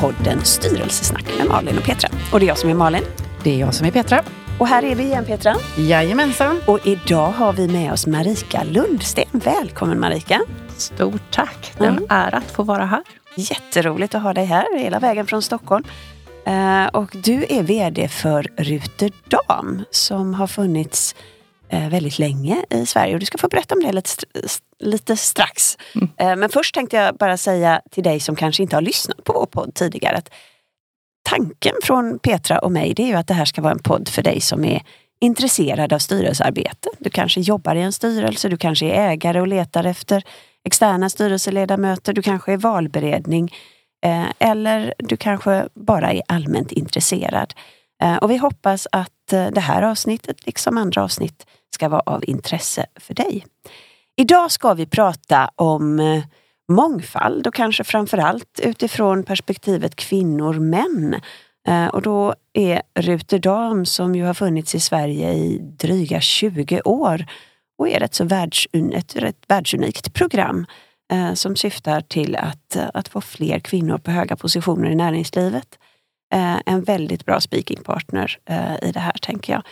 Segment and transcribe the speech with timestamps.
[0.00, 2.10] podden Styrelsesnack med Malin och Petra.
[2.32, 3.02] Och det är jag som är Malin.
[3.44, 4.22] Det är jag som är Petra.
[4.58, 5.56] Och här är vi igen Petra.
[5.78, 6.60] Jajamensan.
[6.66, 9.28] Och idag har vi med oss Marika Lundsten.
[9.32, 10.40] Välkommen Marika.
[10.76, 11.72] Stort tack.
[11.78, 13.02] Det är en ära att få vara här.
[13.36, 15.84] Jätteroligt att ha dig här hela vägen från Stockholm.
[16.44, 21.14] Eh, och du är VD för Ruter Dam som har funnits
[21.70, 23.14] väldigt länge i Sverige.
[23.14, 24.10] Och du ska få berätta om det lite,
[24.78, 25.78] lite strax.
[25.94, 26.08] Mm.
[26.16, 29.32] Eh, men först tänkte jag bara säga till dig som kanske inte har lyssnat på
[29.32, 30.30] vår podd tidigare att
[31.22, 34.08] tanken från Petra och mig det är ju att det här ska vara en podd
[34.08, 34.82] för dig som är
[35.20, 36.88] intresserad av styrelsearbete.
[36.98, 40.24] Du kanske jobbar i en styrelse, du kanske är ägare och letar efter
[40.64, 43.54] externa styrelseledamöter, du kanske är valberedning
[44.04, 47.54] eh, eller du kanske bara är allmänt intresserad.
[48.02, 52.24] Eh, och vi hoppas att eh, det här avsnittet, liksom andra avsnitt, ska vara av
[52.26, 53.46] intresse för dig.
[54.16, 56.22] Idag ska vi prata om eh,
[56.72, 61.20] mångfald och kanske framförallt utifrån perspektivet kvinnor-män.
[61.68, 66.80] Eh, och då är Ruter Dam, som ju har funnits i Sverige i dryga 20
[66.84, 67.26] år,
[67.78, 70.66] och är ett, så världsun, ett, rätt världsunikt program
[71.12, 75.78] eh, som syftar till att, eh, att få fler kvinnor på höga positioner i näringslivet.
[76.34, 79.62] Eh, en väldigt bra speakingpartner eh, i det här tänker jag.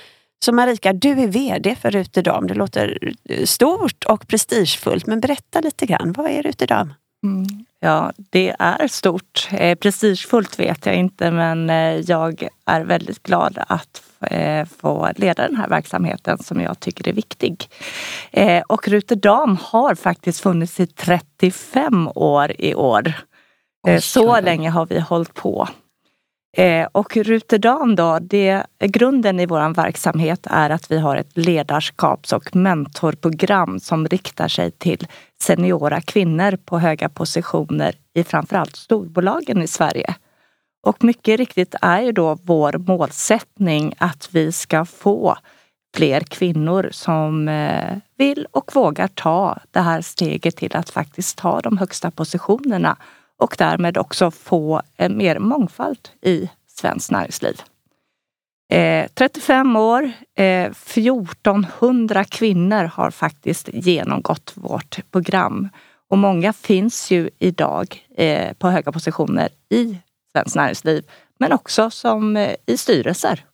[0.45, 2.47] Så Marika, du är VD för Ruterdam.
[2.47, 2.99] Det låter
[3.45, 6.13] stort och prestigefullt, men berätta lite grann.
[6.13, 6.93] Vad är Ruterdam?
[7.25, 7.47] Mm.
[7.81, 9.49] Ja, det är stort.
[9.53, 15.47] Eh, prestigefullt vet jag inte, men eh, jag är väldigt glad att eh, få leda
[15.47, 17.69] den här verksamheten som jag tycker är viktig.
[18.31, 23.13] Eh, och Ruterdam har faktiskt funnits i 35 år i år.
[23.89, 25.69] Eh, så länge har vi hållit på.
[26.59, 32.33] Eh, och Ruterdam då, det, grunden i vår verksamhet är att vi har ett ledarskaps
[32.33, 35.07] och mentorprogram som riktar sig till
[35.41, 40.15] seniora kvinnor på höga positioner i framförallt storbolagen i Sverige.
[40.83, 45.37] Och mycket riktigt är ju då vår målsättning att vi ska få
[45.97, 51.61] fler kvinnor som eh, vill och vågar ta det här steget till att faktiskt ta
[51.61, 52.97] de högsta positionerna
[53.39, 57.63] och därmed också få eh, mer mångfald i svenskt näringsliv.
[59.15, 65.69] 35 eh, år, eh, 1400 kvinnor har faktiskt genomgått vårt program
[66.09, 69.99] och många finns ju idag eh, på höga positioner i
[70.33, 71.05] svenskt näringsliv,
[71.39, 73.45] men också som eh, i styrelser.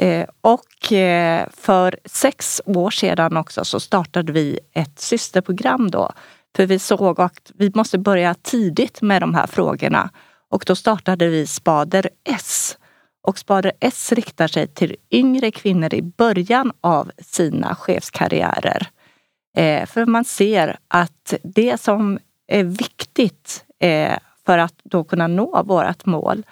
[0.00, 6.12] Eh, och eh, för sex år sedan också så startade vi ett systerprogram då.
[6.56, 10.10] För vi såg att vi måste börja tidigt med de här frågorna.
[10.50, 12.78] Och då startade vi Spader S.
[13.22, 18.88] Och Spader S riktar sig till yngre kvinnor i början av sina chefskarriärer.
[19.56, 25.62] Eh, för man ser att det som är viktigt eh, för att då kunna nå
[25.62, 26.42] vårt mål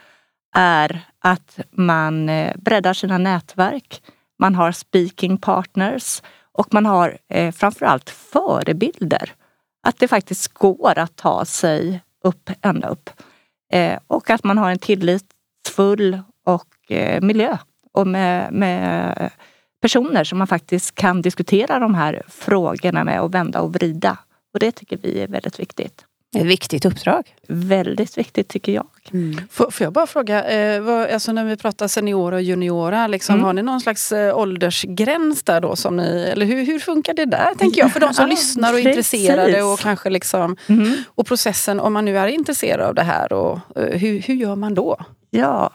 [0.55, 4.03] är att man eh, breddar sina nätverk.
[4.39, 9.33] Man har speaking partners och man har eh, framförallt förebilder.
[9.83, 13.11] Att det faktiskt går att ta sig upp, ända upp.
[13.73, 17.57] Eh, och att man har en tillitsfull och eh, miljö
[17.93, 19.31] och med, med
[19.83, 24.19] personer som man faktiskt kan diskutera de här frågorna med och vända och vrida.
[24.55, 26.05] Och det tycker vi är väldigt viktigt.
[26.37, 27.35] Ett viktigt uppdrag.
[27.49, 28.87] Väldigt viktigt tycker jag.
[29.13, 29.41] Mm.
[29.51, 33.35] Får, får, jag bara fråga, eh, vad, alltså när vi pratar seniora och juniora, liksom,
[33.35, 33.45] mm.
[33.45, 35.77] har ni någon slags eh, åldersgräns där då?
[35.77, 37.93] Som ni, eller hur, hur funkar det där tänker jag?
[37.93, 40.95] För de som ja, lyssnar och är intresserade och kanske liksom, mm.
[41.07, 44.57] och processen om man nu är intresserad av det här, och, eh, hur, hur gör
[44.57, 44.97] man då?
[45.31, 45.71] Ja,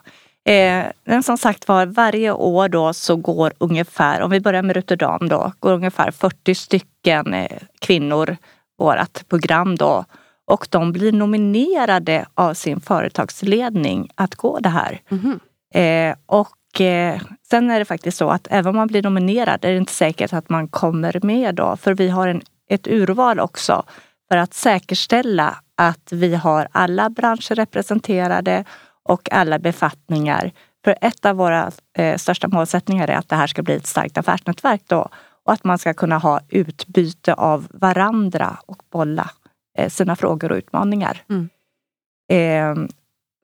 [0.47, 4.75] Eh, men som sagt var, varje år då så går ungefär, om vi börjar med
[4.75, 8.38] Rotterdam då, går ungefär 40 stycken eh, kvinnor
[8.78, 10.06] vårt program då
[10.47, 15.01] och de blir nominerade av sin företagsledning att gå det här.
[15.12, 15.39] Mm.
[15.74, 19.71] Eh, och eh, sen är det faktiskt så att även om man blir nominerad är
[19.71, 21.77] det inte säkert att man kommer med då.
[21.77, 23.83] För vi har en, ett urval också
[24.30, 28.63] för att säkerställa att vi har alla branscher representerade
[29.04, 30.51] och alla befattningar.
[30.83, 34.18] För ett av våra eh, största målsättningar är att det här ska bli ett starkt
[34.18, 35.10] affärsnätverk då
[35.45, 39.30] och att man ska kunna ha utbyte av varandra och bolla
[39.89, 41.21] sina frågor och utmaningar.
[41.29, 41.50] Mm.
[42.31, 42.88] Eh,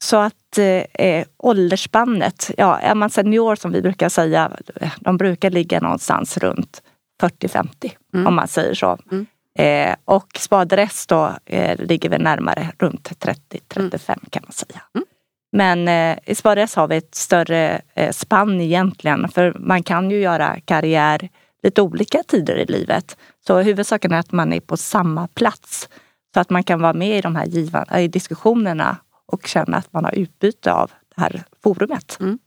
[0.04, 0.58] så att
[0.94, 4.52] eh, åldersspannet, ja, är man senior som vi brukar säga,
[5.00, 6.82] de brukar ligga någonstans runt
[7.22, 8.28] 40-50 mm.
[8.28, 8.98] om man säger så.
[9.12, 9.26] Mm.
[9.60, 14.20] Eh, och spadrest då eh, ligger vi närmare runt 30-35 mm.
[14.30, 14.82] kan man säga.
[14.96, 15.06] Mm.
[15.52, 20.20] Men eh, i spadrest har vi ett större eh, spann egentligen, för man kan ju
[20.20, 21.30] göra karriär
[21.64, 23.18] lite olika tider i livet.
[23.48, 25.90] Så huvudsaken är att man är på samma plats
[26.34, 29.94] så att man kan vara med i de här givan, i diskussionerna och känna att
[29.94, 32.18] man har utbyte av det här forumet.
[32.20, 32.40] Mm.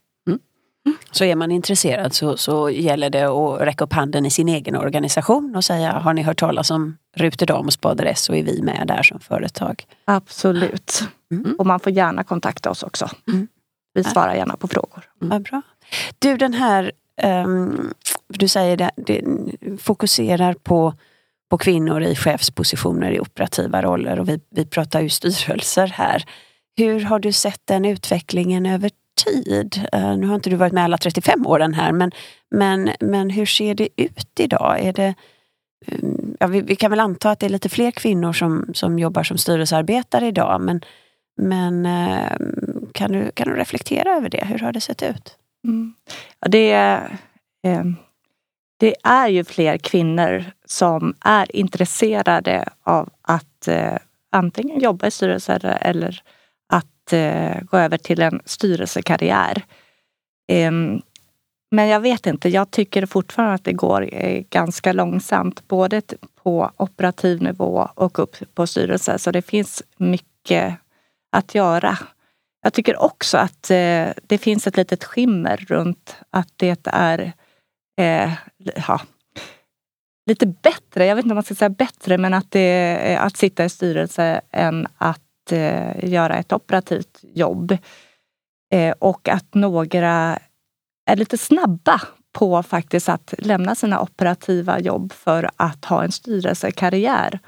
[0.87, 0.97] Mm.
[1.11, 4.75] Så är man intresserad så, så gäller det att räcka upp handen i sin egen
[4.75, 8.87] organisation och säga har ni hört talas om Ruterdam och Spader så är vi med
[8.87, 9.83] där som företag.
[10.05, 11.03] Absolut.
[11.31, 11.55] Mm.
[11.57, 13.09] Och man får gärna kontakta oss också.
[13.27, 13.47] Mm.
[13.93, 15.03] Vi svarar gärna på frågor.
[15.21, 15.33] Mm.
[15.33, 15.61] Ja, bra.
[16.19, 16.91] Du den här,
[17.23, 17.93] um,
[18.27, 19.23] du säger det, det
[19.79, 20.93] fokuserar på
[21.49, 26.25] på kvinnor i chefspositioner i operativa roller och vi, vi pratar ju styrelser här.
[26.77, 28.91] Hur har du sett den utvecklingen över
[29.25, 29.87] tid?
[29.95, 32.11] Uh, nu har inte du varit med alla 35 åren här men,
[32.51, 34.79] men, men hur ser det ut idag?
[34.79, 35.13] Är det,
[35.87, 38.99] um, ja, vi, vi, kan väl anta att det är lite fler kvinnor som, som
[38.99, 40.81] jobbar som styrelsearbetare idag men,
[41.41, 42.31] men uh,
[42.93, 44.45] kan, du, kan du reflektera över det?
[44.45, 45.37] Hur har det sett ut?
[45.63, 45.93] Mm.
[46.39, 47.17] Ja, det är,
[47.63, 47.83] eh,
[48.77, 53.97] det är ju fler kvinnor som är intresserade av att eh,
[54.31, 56.21] antingen jobba i styrelser eller
[56.73, 59.61] att eh, gå över till en styrelsekarriär.
[60.47, 60.71] Eh,
[61.71, 66.01] men jag vet inte, jag tycker fortfarande att det går eh, ganska långsamt både
[66.43, 69.19] på operativ nivå och upp på styrelse.
[69.19, 70.75] Så det finns mycket
[71.31, 71.97] att göra.
[72.61, 77.33] Jag tycker också att eh, det finns ett litet skimmer runt att det är
[77.97, 78.33] eh,
[78.87, 79.01] ja,
[80.27, 83.65] lite bättre, jag vet inte om man ska säga bättre, men att, det, att sitta
[83.65, 87.77] i styrelse än att eh, göra ett operativt jobb.
[88.73, 90.39] Eh, och att några
[91.05, 92.01] är lite snabba
[92.31, 97.39] på faktiskt att lämna sina operativa jobb för att ha en styrelsekarriär.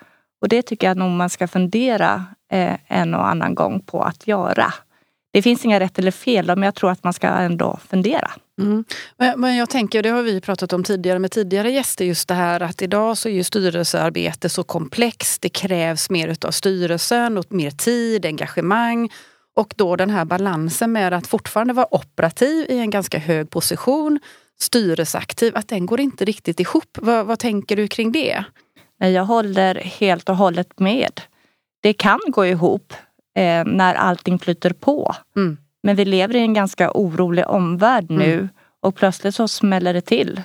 [0.42, 4.28] Och det tycker jag nog man ska fundera eh, en och annan gång på att
[4.28, 4.74] göra.
[5.32, 8.32] Det finns inga rätt eller fel, men jag tror att man ska ändå fundera.
[8.62, 8.84] Mm.
[9.18, 12.34] Men, men, jag tänker, det har vi pratat om tidigare med tidigare gäster, just det
[12.34, 15.42] här att idag så är ju styrelsearbete så komplext.
[15.42, 19.10] Det krävs mer utav styrelsen och mer tid, engagemang.
[19.56, 24.20] Och då den här balansen med att fortfarande vara operativ i en ganska hög position,
[24.60, 26.98] styrelseaktiv, att den går inte riktigt ihop.
[26.98, 28.44] Vad, vad tänker du kring det?
[28.98, 31.22] Jag håller helt och hållet med.
[31.82, 32.94] Det kan gå ihop
[33.36, 35.16] eh, när allting flyter på.
[35.36, 35.58] Mm.
[35.84, 38.50] Men vi lever i en ganska orolig omvärld nu mm.
[38.82, 40.42] och plötsligt så smäller det till.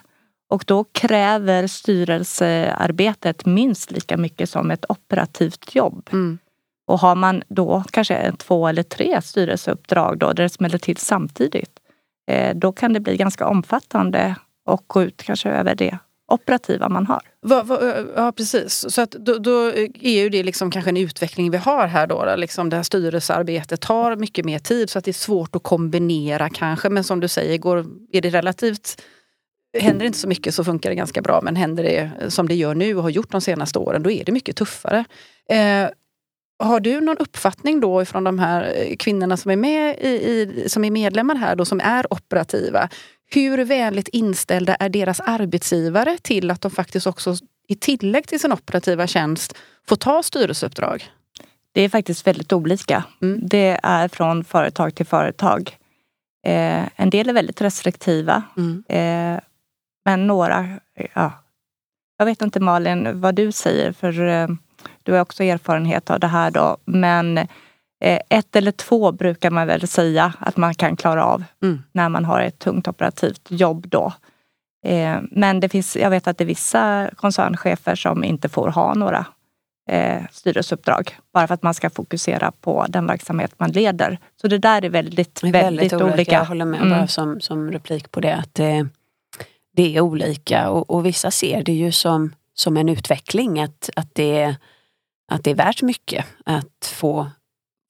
[0.50, 6.10] Och då kräver styrelsearbetet minst lika mycket som ett operativt jobb.
[6.12, 6.38] Mm.
[6.86, 11.78] Och har man då kanske två eller tre styrelseuppdrag då, där det smäller till samtidigt,
[12.30, 14.36] eh, då kan det bli ganska omfattande
[14.66, 15.98] och gå ut kanske över det
[16.32, 17.22] operativa man har.
[17.46, 21.50] Va, va, ja precis, så att då, då, är ju det liksom kanske en utveckling
[21.50, 22.34] vi har här då.
[22.36, 26.48] Liksom det här styrelsearbetet tar mycket mer tid så att det är svårt att kombinera
[26.50, 26.88] kanske.
[26.88, 29.02] Men som du säger, går, är det relativt
[29.78, 32.54] Händer det inte så mycket så funkar det ganska bra men händer det som det
[32.54, 35.04] gör nu och har gjort de senaste åren då är det mycket tuffare.
[35.50, 35.88] Eh,
[36.58, 40.84] har du någon uppfattning då från de här kvinnorna som är med i, i, som
[40.84, 42.88] är medlemmar här då som är operativa?
[43.30, 47.36] Hur vänligt inställda är deras arbetsgivare till att de faktiskt också
[47.68, 49.56] i tillägg till sin operativa tjänst
[49.88, 51.10] får ta styrelseuppdrag?
[51.72, 53.04] Det är faktiskt väldigt olika.
[53.22, 53.40] Mm.
[53.42, 55.76] Det är från företag till företag.
[56.46, 58.42] Eh, en del är väldigt restriktiva.
[58.56, 58.84] Mm.
[58.88, 59.40] Eh,
[60.04, 60.68] men några,
[61.14, 61.32] ja.
[62.18, 64.48] Jag vet inte Malin vad du säger för eh,
[65.02, 66.76] du har också erfarenhet av det här då.
[66.84, 67.48] Men
[68.00, 71.82] ett eller två brukar man väl säga att man kan klara av mm.
[71.92, 74.12] när man har ett tungt operativt jobb då.
[74.84, 78.94] Eh, men det finns, jag vet att det är vissa koncernchefer som inte får ha
[78.94, 79.26] några
[79.90, 81.16] eh, styrelseuppdrag.
[81.32, 84.18] Bara för att man ska fokusera på den verksamhet man leder.
[84.40, 86.14] Så det där är väldigt, väldigt, väldigt olika.
[86.14, 86.32] olika.
[86.32, 86.90] Jag håller med mm.
[86.90, 88.34] bara som, som replik på det.
[88.34, 88.88] att Det,
[89.76, 93.60] det är olika och, och, vissa ser det ju som, som en utveckling.
[93.60, 94.56] Att, att, det,
[95.32, 97.30] att det är värt mycket att få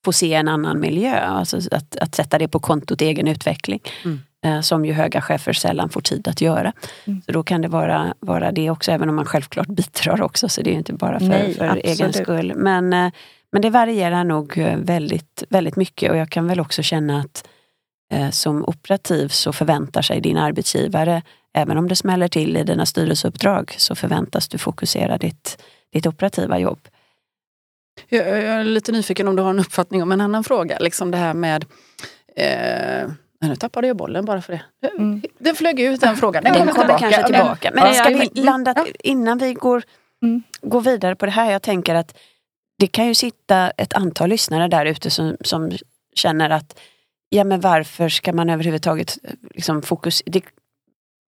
[0.04, 1.20] få se en annan miljö.
[1.20, 3.80] Alltså att, att sätta det på kontot egen utveckling.
[4.04, 4.20] Mm.
[4.44, 6.72] Eh, som ju höga chefer sällan får tid att göra.
[7.04, 7.22] Mm.
[7.26, 10.48] Så då kan det vara, vara det också, även om man självklart bidrar också.
[10.48, 12.52] Så det är inte bara för, Nej, för egen skull.
[12.56, 13.12] Men, eh,
[13.52, 17.48] men det varierar nog eh, väldigt, väldigt mycket och jag kan väl också känna att
[18.12, 21.22] eh, som operativ så förväntar sig din arbetsgivare,
[21.54, 26.58] även om det smäller till i dina styrelseuppdrag, så förväntas du fokusera ditt, ditt operativa
[26.58, 26.88] jobb.
[28.08, 30.78] Jag, jag, är lite nyfiken om du har en uppfattning om en annan fråga.
[30.78, 31.64] Liksom det här med
[32.36, 33.10] eh,
[33.48, 34.88] nu tappade jag bollen bara för det.
[34.88, 35.22] Mm.
[35.38, 36.44] Den flög ut den frågan.
[36.44, 36.98] Den, den kommer tillbaka.
[36.98, 37.70] kanske tillbaka.
[37.74, 39.82] Men, men ska vi landa, innan vi går,
[40.22, 40.42] mm.
[40.60, 41.52] går vidare på det här.
[41.52, 42.18] Jag tänker att
[42.78, 45.70] det kan ju sitta ett antal lyssnare där ute som, som
[46.14, 46.80] känner att
[47.28, 49.18] ja men varför ska man överhuvudtaget
[49.54, 50.22] liksom fokus...
[50.26, 50.44] Det,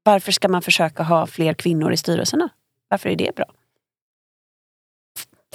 [0.02, 2.48] varför ska man försöka ha fler kvinnor i styrelserna?
[2.88, 3.46] Varför är det bra?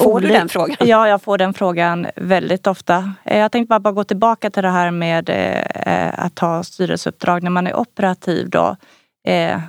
[0.04, 0.78] Får du den frågan?
[0.80, 3.14] Ja, jag får den frågan väldigt ofta.
[3.24, 7.44] Eh, jag tänkte bara, bara gå tillbaka till det här med eh, att ta styrelseuppdrag
[7.44, 8.50] när man är operativ.
[8.50, 8.76] Då.
[9.28, 9.60] Eh,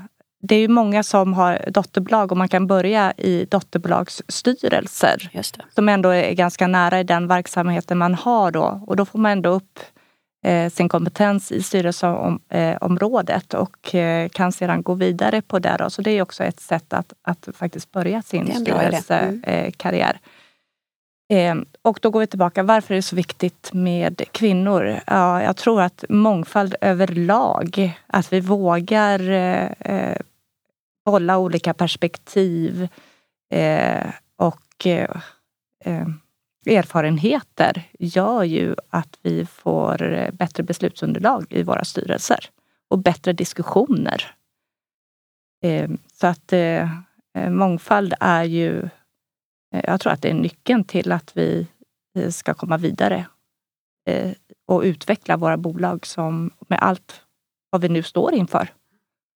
[0.43, 5.31] det är ju många som har dotterbolag och man kan börja i dotterbolagsstyrelser.
[5.33, 5.65] Just det.
[5.75, 8.85] Som ändå är ganska nära i den verksamheten man har då.
[8.87, 9.79] Och då får man ändå upp
[10.73, 15.77] sin kompetens i styrelseområdet och eh, kan sedan gå vidare på det.
[15.79, 15.91] Då.
[15.91, 20.21] Så det är också ett sätt att, att faktiskt börja sin styrelsekarriär.
[21.33, 21.59] Mm.
[21.59, 25.01] Eh, och då går vi tillbaka, varför är det så viktigt med kvinnor?
[25.07, 30.17] Ja, jag tror att mångfald överlag, att vi vågar eh,
[31.05, 32.89] bolla olika perspektiv
[33.51, 34.07] eh,
[34.37, 35.21] och eh,
[35.85, 36.07] eh,
[36.67, 42.39] erfarenheter gör ju att vi får bättre beslutsunderlag i våra styrelser
[42.89, 44.35] och bättre diskussioner.
[45.65, 46.89] Eh, så att eh,
[47.49, 48.89] mångfald är ju,
[49.71, 51.67] jag tror att det är nyckeln till att vi
[52.31, 53.27] ska komma vidare
[54.67, 57.23] och utveckla våra bolag som med allt
[57.71, 58.69] vad vi nu står inför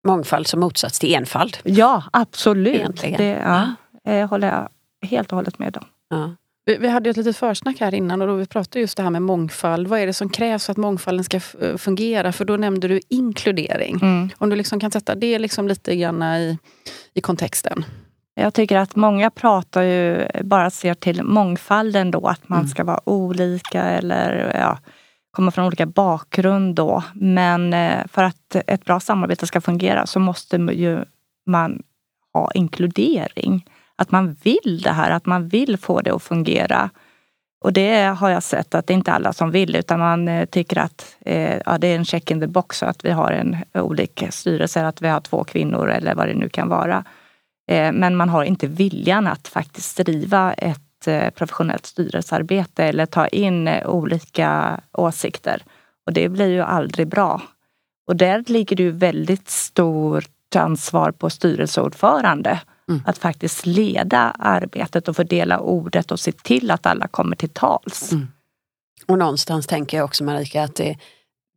[0.06, 1.58] mångfald som motsats till enfald.
[1.64, 3.02] Ja, absolut.
[3.02, 4.26] Det ja, ja.
[4.26, 4.70] håller jag
[5.08, 5.86] helt och hållet med om.
[6.10, 6.36] Ja.
[6.66, 9.10] Vi, vi hade ett litet försnack här innan och då vi pratade just det här
[9.10, 9.88] med mångfald.
[9.88, 12.32] Vad är det som krävs för att mångfalden ska eh, fungera?
[12.32, 14.00] För då nämnde du inkludering.
[14.02, 14.30] Mm.
[14.38, 16.58] Om du liksom kan sätta det liksom lite grann i,
[17.14, 17.86] i kontexten.
[18.36, 22.70] Jag tycker att många pratar ju bara ser till mångfalden då, att man mm.
[22.70, 24.78] ska vara olika eller ja,
[25.32, 27.04] kommer från olika bakgrund då.
[27.14, 31.06] Men eh, för att ett bra samarbete ska fungera så måste ju
[31.46, 31.84] man
[32.34, 33.66] ha inkludering.
[33.98, 36.90] Att man vill det här, att man vill få det att fungera.
[37.64, 40.46] Och det har jag sett att det är inte alla som vill utan man eh,
[40.46, 43.58] tycker att eh, ja, det är en check in the box att vi har en
[43.74, 47.04] olika styrelse, att vi har två kvinnor eller vad det nu kan vara.
[47.72, 53.28] Eh, men man har inte viljan att faktiskt driva ett Eh, professionellt styrelsearbete eller ta
[53.28, 55.64] in eh, olika åsikter.
[56.06, 57.42] Och det blir ju aldrig bra.
[58.08, 63.04] Och där ligger det ju väldigt stort ansvar på styrelseordförande mm.
[63.06, 68.12] att faktiskt leda arbetet och fördela ordet och se till att alla kommer till tals.
[68.12, 68.28] Mm.
[69.08, 70.98] Och någonstans tänker jag också Marika att det,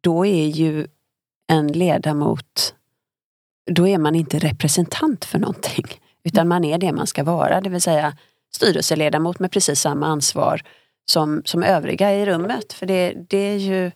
[0.01, 0.87] då är ju
[1.49, 2.75] en ledamot,
[3.71, 5.87] då är man inte representant för någonting.
[6.25, 8.17] Utan man är det man ska vara, det vill säga
[8.55, 10.63] styrelseledamot med precis samma ansvar
[11.11, 12.73] som, som övriga i rummet.
[12.73, 13.91] För det, det är ju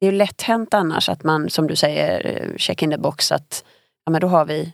[0.00, 3.32] det är lätt hänt annars att man, som du säger, eh, check in the box,
[3.32, 3.64] att
[4.04, 4.72] ja, men då har vi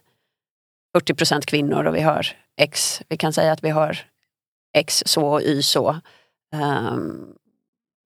[0.99, 2.27] 40% kvinnor och vi har
[2.61, 3.99] X, vi kan säga att vi har
[4.77, 6.01] X så och Y så.
[6.55, 7.35] Um,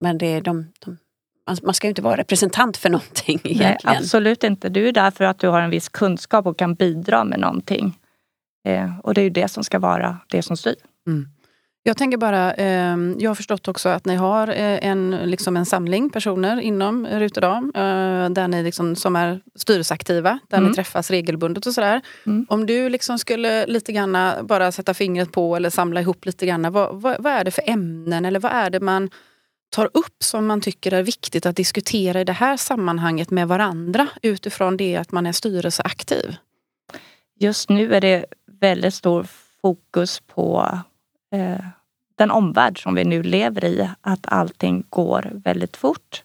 [0.01, 0.99] men det är de, de
[1.63, 3.79] man ska ju inte vara representant för någonting egentligen.
[3.85, 4.69] Nej, absolut inte.
[4.69, 7.99] Du är där för att du har en viss kunskap och kan bidra med någonting.
[8.65, 10.77] Eh, och det är ju det som ska vara det som styr.
[11.07, 11.29] Mm.
[11.87, 15.67] Jag tänker bara, eh, jag har förstått också att ni har eh, en, liksom en
[15.67, 20.69] samling personer inom Rutedam eh, där ni liksom, som är styrelseaktiva, där mm.
[20.69, 22.01] ni träffas regelbundet och sådär.
[22.27, 22.47] Mm.
[22.49, 26.73] Om du liksom skulle lite grann bara sätta fingret på eller samla ihop lite grann,
[26.73, 29.11] vad, vad, vad, är det för ämnen eller vad är det man
[29.71, 34.09] tar upp som man tycker är viktigt att diskutera i det här sammanhanget med varandra
[34.23, 36.37] utifrån det att man är styrelseaktiv?
[37.41, 38.25] Just nu är det
[38.61, 39.27] väldigt stor
[39.63, 40.69] fokus på
[41.35, 41.65] eh,
[42.17, 46.23] den omvärld som vi nu lever i, att allting går väldigt fort.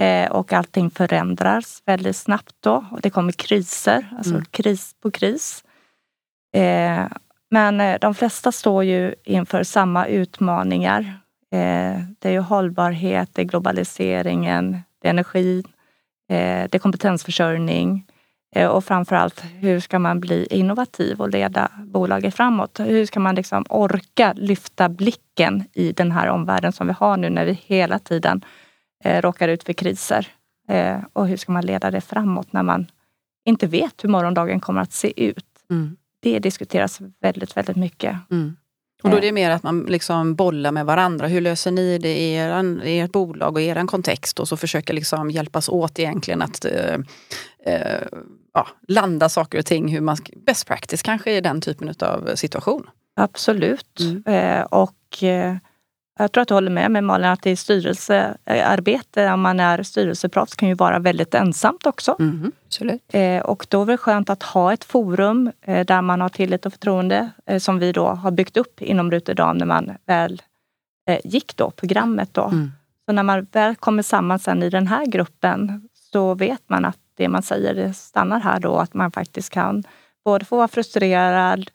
[0.00, 2.84] Eh, och allting förändras väldigt snabbt då.
[2.90, 4.44] Och det kommer kriser, alltså mm.
[4.44, 5.64] kris på kris.
[6.54, 7.06] Eh,
[7.50, 11.00] men eh, de flesta står ju inför samma utmaningar.
[11.52, 15.62] Eh, det är ju hållbarhet, det är globaliseringen, det är energi,
[16.30, 18.06] eh, det är kompetensförsörjning.
[18.54, 22.80] Eh, och framförallt, hur ska man bli innovativ och leda bolaget framåt?
[22.80, 27.30] Hur ska man liksom orka lyfta blicken i den här omvärlden som vi har nu
[27.30, 28.44] när vi hela tiden
[29.04, 30.28] eh, råkar ut för kriser?
[30.68, 32.86] Eh, och hur ska man leda det framåt när man
[33.44, 35.46] inte vet hur morgondagen kommer att se ut?
[35.70, 35.96] Mm.
[36.20, 38.16] Det diskuteras väldigt, väldigt mycket.
[38.30, 38.56] Mm.
[39.02, 41.26] Och då är det mer att man liksom bollar med varandra.
[41.26, 44.40] Hur löser ni det i er, ert bolag och er kontext?
[44.40, 46.94] Och så försöker liksom hjälpas åt egentligen att eh,
[47.66, 48.06] eh,
[48.54, 49.88] ja, landa saker och ting.
[49.88, 52.86] Hur man, best practice kanske i den typen av situation.
[53.16, 54.00] Absolut.
[54.00, 54.22] Mm.
[54.26, 55.56] Eh, och eh,
[56.18, 60.54] jag tror att du håller med mig Malin att i styrelsearbete, om man är styrelseproffs,
[60.54, 62.16] kan ju vara väldigt ensamt också.
[62.20, 62.52] Mm.
[63.12, 66.66] Eh, och då är det skönt att ha ett forum eh, där man har tillit
[66.66, 70.42] och förtroende eh, som vi då har byggt upp inom Ruterdam när man väl
[71.08, 72.34] eh, gick då programmet.
[72.34, 72.44] Då.
[72.44, 72.72] Mm.
[73.06, 76.98] Så när man väl kommer samman sen i den här gruppen så vet man att
[77.16, 79.84] det man säger det stannar här då, att man faktiskt kan
[80.24, 81.70] både få vara frustrerad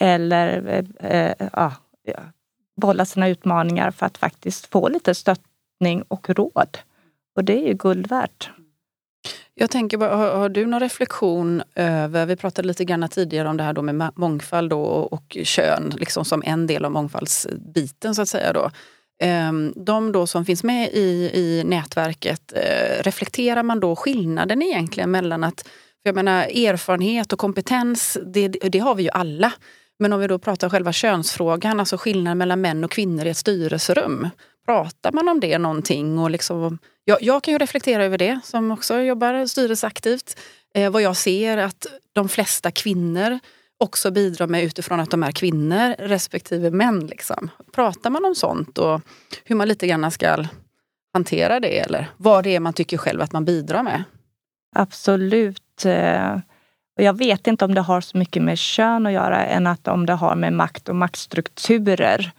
[0.00, 0.84] eller
[1.52, 1.72] ja,
[2.76, 6.78] bolla sina utmaningar för att faktiskt få lite stöttning och råd.
[7.36, 8.50] Och det är ju guld värt.
[9.54, 13.56] Jag tänker bara, har, har, du någon reflektion över, vi pratade lite grann tidigare om
[13.56, 18.22] det här då med mångfald och, och kön liksom som en del av mångfaldsbiten så
[18.22, 18.52] att säga.
[18.52, 18.70] Då.
[19.20, 25.10] Ehm, de då som finns med i, i nätverket, eh, reflekterar man då skillnaden egentligen
[25.10, 25.68] mellan att,
[26.02, 29.52] jag menar erfarenhet och kompetens, det, det har vi ju alla.
[29.98, 33.36] Men om vi då pratar själva könsfrågan, alltså skillnaden mellan män och kvinnor i ett
[33.36, 34.28] styrelserum.
[34.66, 36.18] Pratar man om det någonting?
[36.18, 40.40] Och liksom, jag, jag kan ju reflektera över det som också jobbar styrelseaktivt.
[40.74, 43.38] Eh, vad jag ser att de flesta kvinnor
[43.78, 47.06] också bidrar med utifrån att de är kvinnor respektive män.
[47.06, 47.50] Liksom.
[47.72, 49.00] Pratar man om sånt och
[49.44, 50.44] hur man lite grann ska
[51.12, 54.04] hantera det eller vad det är man tycker själv att man bidrar med?
[54.76, 55.84] Absolut.
[55.84, 56.38] Eh,
[56.96, 59.88] och jag vet inte om det har så mycket med kön att göra än att
[59.88, 62.32] om det har med makt och maktstrukturer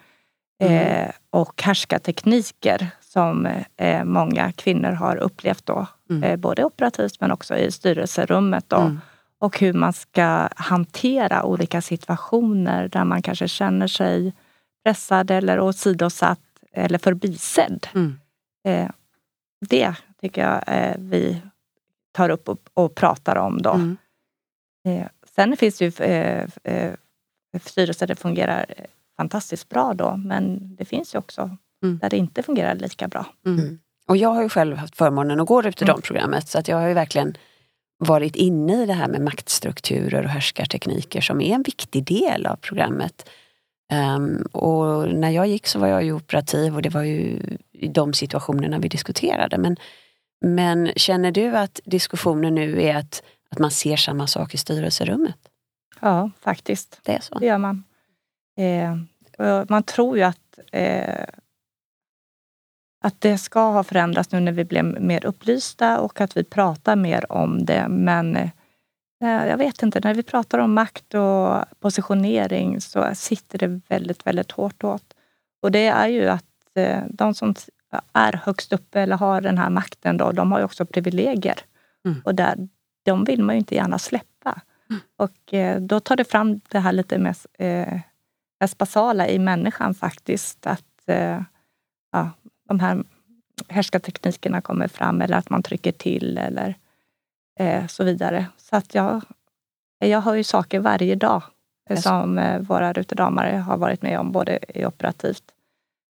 [0.63, 0.73] mm.
[0.73, 3.47] eh, och härskartekniker som
[3.77, 5.87] eh, många kvinnor har upplevt då.
[6.09, 6.23] Mm.
[6.23, 8.65] Eh, både operativt men också i styrelserummet.
[8.67, 8.77] Då.
[8.77, 9.01] Mm.
[9.39, 14.33] Och hur man ska hantera olika situationer där man kanske känner sig
[14.83, 16.39] pressad eller åsidosatt
[16.73, 17.87] eller förbisedd.
[17.93, 18.19] Mm.
[18.67, 18.89] Eh,
[19.69, 21.41] det tycker jag eh, vi
[22.11, 23.79] tar upp och, och pratar om då.
[24.85, 26.93] Eh, sen finns det ju eh, eh,
[27.61, 28.65] styrelser där det fungerar
[29.17, 31.99] fantastiskt bra då, men det finns ju också mm.
[32.01, 33.25] där det inte fungerar lika bra.
[33.45, 33.59] Mm.
[33.59, 33.79] mm.
[34.07, 36.47] Och jag har ju själv haft förmånen att gå Ruterdam-programmet mm.
[36.47, 37.37] så att jag har ju verkligen
[37.97, 42.55] varit inne i det här med maktstrukturer och härskartekniker som är en viktig del av
[42.55, 43.29] programmet.
[44.17, 47.39] Um, och när jag gick så var jag ju operativ och det var ju
[47.71, 49.57] i de situationerna vi diskuterade.
[49.57, 49.77] Men,
[50.45, 53.23] men känner du att diskussionen nu är att
[53.55, 55.37] att man ser samma sak i styrelserummet.
[55.99, 56.99] Ja, faktiskt.
[57.03, 57.39] Det är så?
[57.39, 57.83] Det gör man.
[58.57, 58.97] Eh,
[59.69, 61.25] man tror ju att, eh,
[63.01, 66.95] att det ska ha förändrats nu när vi blev mer upplysta och att vi pratar
[66.95, 67.87] mer om det.
[67.87, 68.49] Men eh,
[69.21, 74.51] jag vet inte, när vi pratar om makt och positionering så sitter det väldigt, väldigt
[74.51, 75.13] hårt åt.
[75.61, 77.55] Och det är ju att eh, de som
[78.13, 81.59] är högst uppe eller har den här makten, då, de har ju också privilegier.
[82.05, 82.21] Mm.
[82.25, 82.67] Och där,
[83.05, 84.61] de vill man ju inte gärna släppa.
[84.89, 85.01] Mm.
[85.17, 87.99] Och eh, då tar det fram det här lite mest, eh,
[88.59, 90.67] mest basala i människan faktiskt.
[90.67, 91.41] Att eh,
[92.11, 92.29] ja,
[92.67, 93.03] de här
[93.67, 96.75] härskarteknikerna kommer fram eller att man trycker till eller
[97.59, 98.45] eh, så vidare.
[98.57, 99.21] Så att jag,
[99.99, 101.43] jag har ju saker varje dag
[101.89, 102.03] yes.
[102.03, 105.43] som eh, våra ruterdamare har varit med om, både i operativt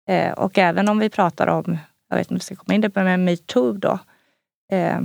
[0.08, 2.80] eh, och även om vi pratar om, jag vet inte om vi ska komma in
[2.80, 3.98] det med metoo då,
[4.72, 5.00] eh,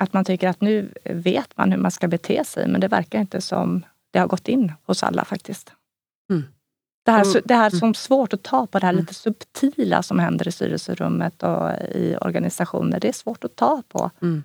[0.00, 3.20] att man tycker att nu vet man hur man ska bete sig, men det verkar
[3.20, 5.72] inte som det har gått in hos alla faktiskt.
[6.30, 6.42] Mm.
[7.02, 9.00] Det här, det här som svårt att ta på, det här mm.
[9.00, 14.10] lite subtila som händer i styrelserummet och i organisationer, det är svårt att ta på.
[14.22, 14.42] Mm.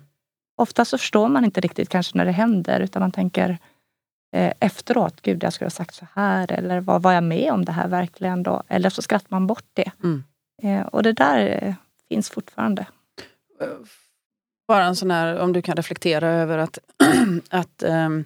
[0.56, 3.58] Ofta så förstår man inte riktigt kanske när det händer, utan man tänker
[4.32, 7.64] eh, efteråt, gud jag skulle ha sagt så här, eller vad var jag med om
[7.64, 8.62] det här verkligen då?
[8.68, 9.90] Eller så skrattar man bort det.
[10.02, 10.24] Mm.
[10.62, 11.74] Eh, och det där eh,
[12.08, 12.86] finns fortfarande.
[14.68, 16.78] Eh, bara en sån här, om du kan reflektera över att,
[17.50, 18.24] att um,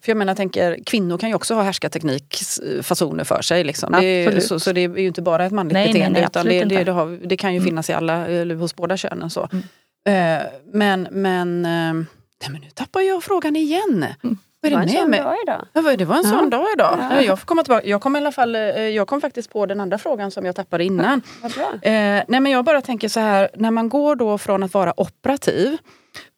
[0.00, 3.64] för jag menar, jag tänker, kvinnor kan ju också ha härskarteknikfasoner för sig.
[3.64, 3.94] Liksom.
[3.94, 6.64] Är, så, så, det är ju inte bara ett manligt nej, beteende nej, utan det,
[6.64, 7.66] det, det, har, det, kan ju mm.
[7.66, 9.30] finnas i alla, eller hos båda könen.
[9.30, 9.48] Så.
[9.52, 9.64] Mm.
[10.08, 12.04] Uh, men, men, uh,
[12.40, 14.06] nej, men nu tappar jag frågan igen.
[14.22, 14.38] Mm.
[14.62, 15.66] Vad är det, det var en sån dag idag.
[15.72, 16.96] Ja, det var en sån dag idag.
[17.10, 17.22] Ja.
[17.22, 17.86] Jag, får komma tillbaka.
[17.86, 20.56] jag kom i alla fall, eh, jag kom faktiskt på den andra frågan som jag
[20.56, 21.22] tappade innan.
[21.42, 21.48] Ja,
[21.82, 25.00] eh, nej, men jag bara tänker så här, när man går då från att vara
[25.00, 25.78] operativ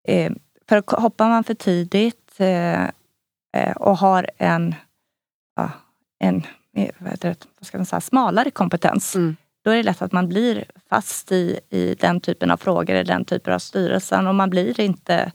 [0.07, 0.31] Eh,
[0.69, 2.15] för hoppar man för tidigt
[3.75, 4.75] och har en,
[5.55, 5.71] ja,
[6.19, 6.43] en
[6.97, 9.35] vad, det, vad ska man säga, smalare kompetens, mm.
[9.63, 13.03] då är det lätt att man blir fast i, i den typen av frågor, i
[13.03, 15.31] den typen av styrelsen och man blir inte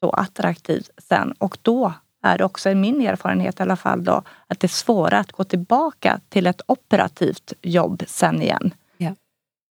[0.00, 1.32] så attraktiv sen.
[1.38, 1.92] Och då
[2.22, 5.44] är det också min erfarenhet i alla fall då, att det är svårare att gå
[5.44, 8.74] tillbaka till ett operativt jobb sen igen.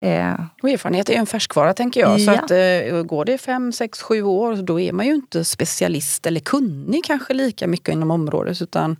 [0.04, 0.34] Eh.
[0.62, 2.18] Och erfarenhet är ju en färskvara tänker jag.
[2.18, 2.24] Ja.
[2.24, 6.26] Så att, eh, går det fem, sex, sju år då är man ju inte specialist
[6.26, 8.62] eller kunnig kanske lika mycket inom området.
[8.62, 8.96] Utan,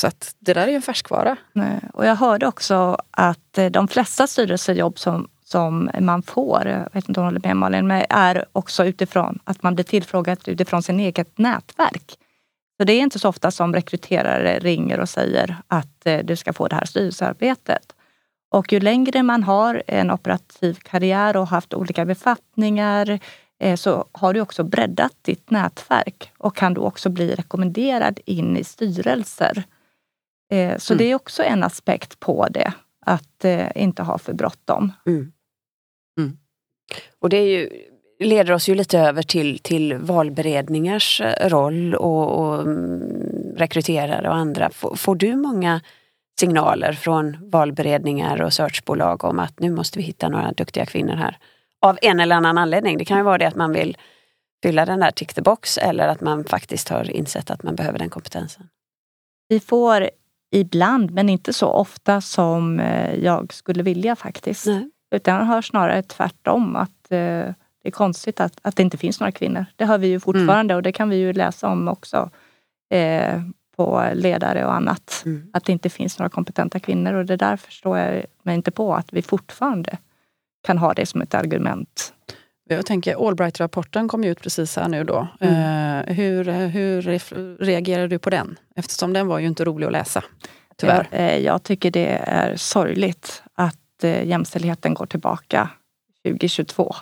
[0.00, 1.36] så att det där är ju en färskvara.
[1.52, 1.80] Nej.
[1.92, 7.08] Och jag hörde också att eh, de flesta styrelsejobb som som man får, jag vet
[7.08, 10.82] inte om du håller med Malin, men är också utifrån att man blir tillfrågad utifrån
[10.82, 12.16] sin eget nätverk.
[12.76, 16.52] Så det är inte så ofta som rekryterare ringer och säger att eh, du ska
[16.52, 17.92] få det här styrelsearbetet.
[18.50, 23.18] Och ju längre man har en operativ karriär och haft olika befattningar
[23.60, 28.56] eh, så har du också breddat ditt nätverk och kan då också bli rekommenderad in
[28.56, 29.62] i styrelser.
[30.52, 30.98] Eh, så mm.
[30.98, 32.72] det är också en aspekt på det,
[33.06, 34.92] att inte ha för bråttom.
[35.06, 35.32] Mm.
[36.18, 36.38] Mm.
[37.20, 37.70] Och det ju,
[38.20, 44.34] leder oss ju lite över till, till valberedningars eh, roll och, och mm, rekryterare och
[44.34, 44.70] andra.
[44.70, 45.80] Får, får, du många
[46.40, 51.38] signaler från valberedningar och searchbolag om att nu måste vi hitta några duktiga kvinnor här?
[51.80, 52.98] Av en eller annan anledning.
[52.98, 53.96] Det kan ju vara det att man vill
[54.62, 57.98] fylla den där tick the box eller att man faktiskt har insett att man behöver
[57.98, 58.68] den kompetensen.
[59.48, 60.10] Vi får
[60.52, 64.66] ibland, men inte så ofta som eh, jag skulle vilja faktiskt.
[64.66, 64.90] Nej.
[65.14, 69.20] Utan jag hör snarare tvärtom att eh, det är konstigt att, att det inte finns
[69.20, 69.66] några kvinnor.
[69.76, 70.76] Det hör vi ju fortfarande mm.
[70.76, 72.30] och det kan vi ju läsa om också
[72.90, 73.40] eh,
[73.80, 75.22] på ledare och annat.
[75.26, 75.50] Mm.
[75.52, 78.94] Att det inte finns några kompetenta kvinnor och det där förstår jag mig inte på
[78.94, 79.98] att vi fortfarande
[80.66, 82.14] kan ha det som ett argument.
[82.68, 85.28] Jag tänker Allbright-rapporten kom ju ut precis här nu då.
[85.40, 85.54] Mm.
[86.08, 87.02] Eh, hur, hur
[87.64, 88.58] reagerar du på den?
[88.76, 90.24] Eftersom den var ju inte rolig att läsa.
[90.76, 91.08] Tyvärr.
[91.10, 95.70] Jag, eh, jag tycker det är sorgligt att eh, jämställdheten går tillbaka
[96.26, 96.94] 2022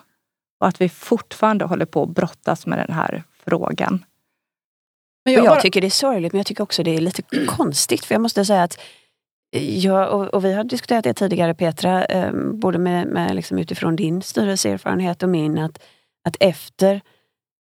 [0.61, 4.05] och att vi fortfarande håller på att brottas med den här frågan.
[5.29, 5.61] Men jag, jag bara...
[5.61, 8.45] tycker det är sorgligt men jag tycker också det är lite konstigt för jag måste
[8.45, 8.81] säga att
[9.57, 13.97] jag, och, och vi har diskuterat det tidigare Petra, eh, både med, med liksom utifrån
[13.97, 15.79] din styrelseerfarenhet och min, att,
[16.29, 17.01] att efter,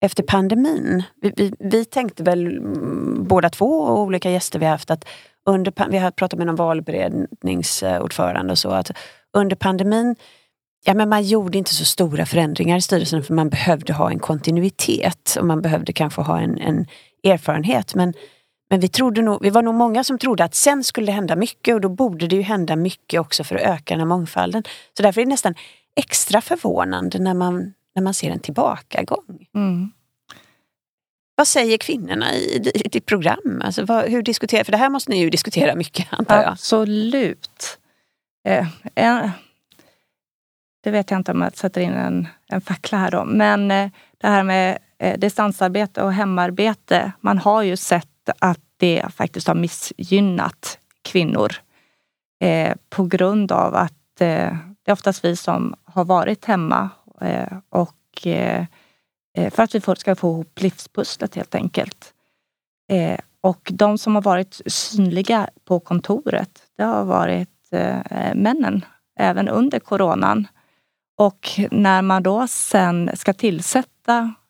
[0.02, 4.92] efter pandemin, vi, vi, vi tänkte väl mm, båda två och olika gäster vi haft
[4.92, 5.06] att
[5.50, 8.92] under, vi har pratat med någon valberedningsordförande och så, att
[9.38, 10.16] under pandemin
[10.86, 14.20] Ja, men man gjorde inte så stora förändringar i styrelsen för man behövde ha en
[14.20, 16.86] kontinuitet och man behövde kanske ha en, en
[17.28, 17.96] erfarenhet.
[17.96, 18.14] Men,
[18.70, 21.36] men vi, trodde nog, vi var nog många som trodde att sen skulle det hända
[21.36, 24.64] mycket och då borde det ju hända mycket också för att öka den här mångfalden.
[24.98, 25.56] Så därför är det nästan
[25.96, 29.48] extra förvånande när man, när man ser en tillbakagång.
[29.56, 29.92] Mm.
[31.36, 33.62] Vad säger kvinnorna i, i ditt program?
[33.64, 36.52] Alltså, vad, hur diskuterar, för det här måste ni ju diskutera mycket antar jag?
[36.52, 37.80] Absolut.
[38.48, 39.32] Eh, en,
[40.84, 43.26] det vet jag inte om jag sätter in en, en fackla här då.
[43.26, 43.90] Men eh,
[44.22, 47.12] det här med eh, distansarbete och hemarbete.
[47.22, 51.54] Man har ju sett att det faktiskt har missgynnat kvinnor.
[52.40, 56.90] Eh, på grund av att eh, det är oftast vi som har varit hemma
[57.22, 58.66] eh, och eh,
[59.38, 62.14] eh för att vi ska få ihop livspusslet helt enkelt.
[62.92, 67.50] Eh, och de som har varit synliga på kontoret, det har varit
[68.34, 68.86] männen
[69.20, 70.48] även under coronan.
[71.18, 73.97] Och när man då sen ska tillsätta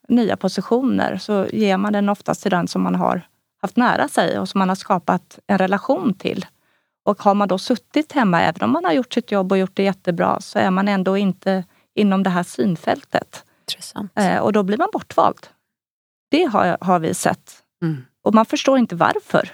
[0.07, 3.21] nya positioner så ger man den oftast till den som man har
[3.61, 6.45] haft nära sig och som man har skapat en relation till.
[7.05, 9.75] Och har man då suttit hemma, även om man har gjort sitt jobb och gjort
[9.75, 11.63] det jättebra, så är man ändå inte
[11.95, 13.45] inom det här synfältet.
[13.61, 14.11] Intressant.
[14.15, 15.47] Eh, och då blir man bortvald.
[16.31, 17.63] Det har, har vi sett.
[17.81, 18.05] Mm.
[18.23, 19.51] Och man förstår inte varför.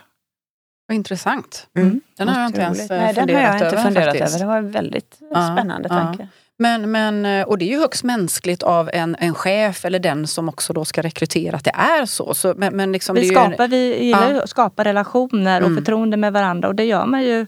[0.88, 1.68] Vad intressant.
[1.76, 2.02] Mm.
[2.18, 3.28] Den har jag inte ens Nej, funderat över.
[3.28, 4.40] Den har jag inte över, funderat över.
[4.40, 6.24] Det var en väldigt spännande ja, tanke.
[6.24, 6.43] Ja.
[6.60, 10.28] Men, men, eh, och det är ju högst mänskligt av en, en chef eller den
[10.28, 12.34] som också då ska rekrytera att det är så.
[12.34, 15.78] så men, men liksom vi, skapar, en, vi gillar ju att skapa relationer och mm.
[15.78, 17.46] förtroende med varandra och det gör man ju.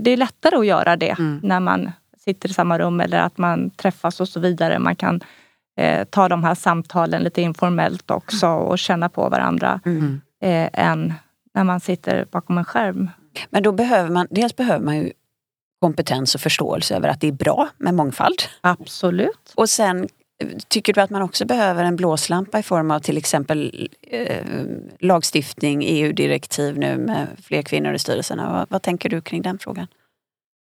[0.00, 1.40] Det är lättare att göra det mm.
[1.42, 1.92] när man
[2.24, 4.78] sitter i samma rum eller att man träffas och så vidare.
[4.78, 5.20] Man kan
[5.76, 9.80] eh, ta de här samtalen lite informellt också och känna på varandra.
[9.84, 10.20] Mm.
[10.42, 11.14] Eh, än
[11.54, 13.10] när man sitter bakom en skärm.
[13.50, 15.12] Men då behöver man, dels behöver man ju
[15.84, 18.42] kompetens och förståelse över att det är bra med mångfald.
[18.60, 19.52] Absolut.
[19.54, 20.08] Och sen
[20.68, 24.46] Tycker du att man också behöver en blåslampa i form av till exempel eh,
[25.00, 28.52] lagstiftning, EU-direktiv nu med fler kvinnor i styrelserna?
[28.52, 29.86] Vad, vad tänker du kring den frågan?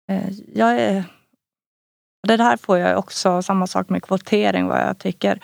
[0.09, 1.03] Eh, jag är,
[2.27, 5.39] det här får jag också samma sak med kvotering vad jag tycker.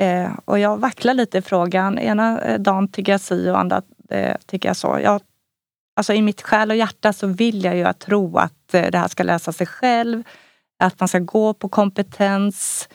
[0.00, 1.98] Eh, och jag vacklar lite i frågan.
[1.98, 4.98] Ena eh, dagen tycker jag si och andra eh, tycker jag så.
[5.02, 5.20] Jag,
[5.96, 9.08] alltså I mitt själ och hjärta så vill jag ju tro att eh, det här
[9.08, 10.22] ska lösa sig själv.
[10.78, 12.88] Att man ska gå på kompetens,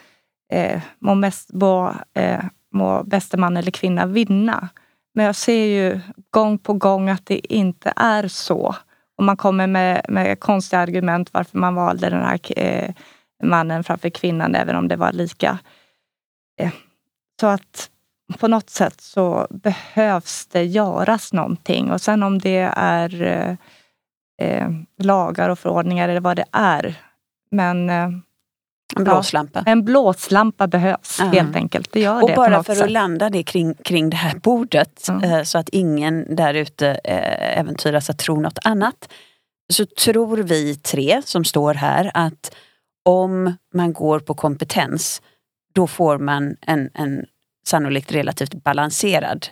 [0.54, 4.70] eh, må, mest, må, eh, må bäste man eller kvinna vinna.
[5.14, 8.76] Men jag ser ju gång på gång att det inte är så.
[9.18, 12.94] Och man kommer med, med konstiga argument varför man valde den här eh,
[13.44, 15.60] mannen framför kvinnan, även om det var lika.
[16.60, 16.72] Eh,
[17.40, 17.90] så att
[18.34, 21.92] på något sätt så behövs det göras någonting.
[21.92, 23.56] Och sen om det är eh,
[24.48, 26.96] eh lagar och förordningar eller vad det är.
[27.52, 28.10] Men eh,
[28.96, 29.64] en blåslampa.
[29.66, 31.92] Ja, en blåslampa behövs uh helt enkelt.
[31.92, 32.84] Det gör och det bara för sätt.
[32.84, 35.46] att landa det kring, kring det här bordet mm.
[35.46, 39.10] så att ingen där ute eh, äventyras att tro något annat.
[39.74, 42.56] Så tror vi tre som står här att
[43.06, 45.22] om man går på kompetens
[45.74, 47.26] då får man en, en
[47.68, 49.48] sannolikt relativt balanserad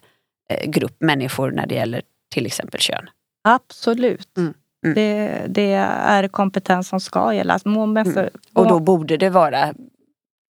[0.49, 2.01] eh, grupp människor när det gäller
[2.33, 3.09] till exempel kön.
[3.43, 4.37] Absolut.
[4.37, 4.53] Mm.
[4.85, 4.95] Mm.
[4.95, 7.59] Det, det, är kompetens som ska gälla.
[7.65, 8.29] Må mm.
[8.53, 9.73] Och då borde det vara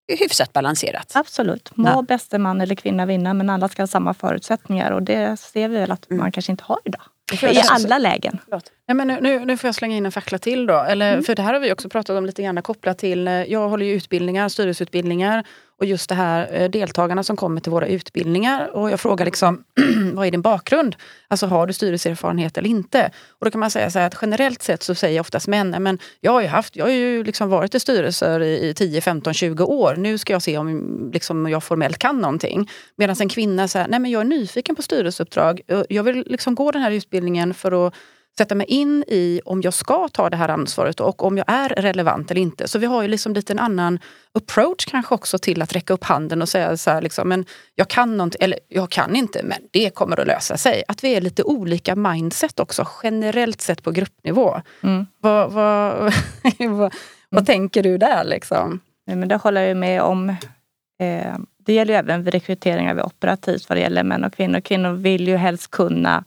[0.08, 1.12] hyfsat balanserat.
[1.14, 1.76] Absolut.
[1.76, 2.02] Må ja.
[2.02, 5.76] bäste man eller kvinna vinna men alla ska ha samma förutsättningar och det ser vi
[5.76, 6.20] väl att mm.
[6.20, 7.02] man kanske inte har idag.
[7.42, 8.38] I alla lägen.
[8.86, 10.74] Nej, men nu, nu, nu, får jag slänga in en fackla till då.
[10.74, 11.24] Eller, mm.
[11.24, 13.92] För det här har vi också pratat om lite grann kopplat till, jag håller ju
[13.92, 15.44] utbildningar, styrelseutbildningar
[15.78, 19.64] och just det här eh, deltagarna som kommer till våra utbildningar och jag frågar liksom,
[20.14, 20.96] vad är din bakgrund?
[21.28, 23.10] Alltså har du styrelseerfarenhet eller inte?
[23.28, 26.32] Och då kan man säga så att generellt sett så säger oftast män, men jag
[26.32, 29.94] har ju, haft, jag har ju liksom varit i styrelser i 10, 15, 20 år.
[29.96, 32.70] Nu ska jag se om liksom, jag formellt kan någonting.
[32.96, 35.60] Medan en kvinna säger, nej men jag är nyfiken på styrelseuppdrag.
[35.88, 37.94] Jag vill liksom gå den här utbildningen för att
[38.38, 41.68] sätta mig in i om jag ska ta det här ansvaret och om jag är
[41.68, 42.68] relevant eller inte.
[42.68, 43.98] Så vi har ju liksom lite en annan
[44.34, 47.44] approach kanske också till att räcka upp handen och säga så här, liksom, men
[47.74, 50.82] jag kan någonting, eller jag kan inte, men det kommer att lösa sig.
[50.88, 54.60] Att vi är lite olika mindset också, generellt sett på gruppnivå.
[54.82, 55.06] Mm.
[55.20, 55.94] Vad, vad,
[56.58, 56.92] vad,
[57.32, 57.44] mm.
[57.46, 58.80] tänker du där liksom?
[59.06, 60.28] Nej, men det håller jag med om.
[61.00, 64.60] Eh, det gäller ju även vid rekryteringar vid operativt vad det gäller män och kvinnor.
[64.60, 66.24] Kvinnor vill ju helst kunna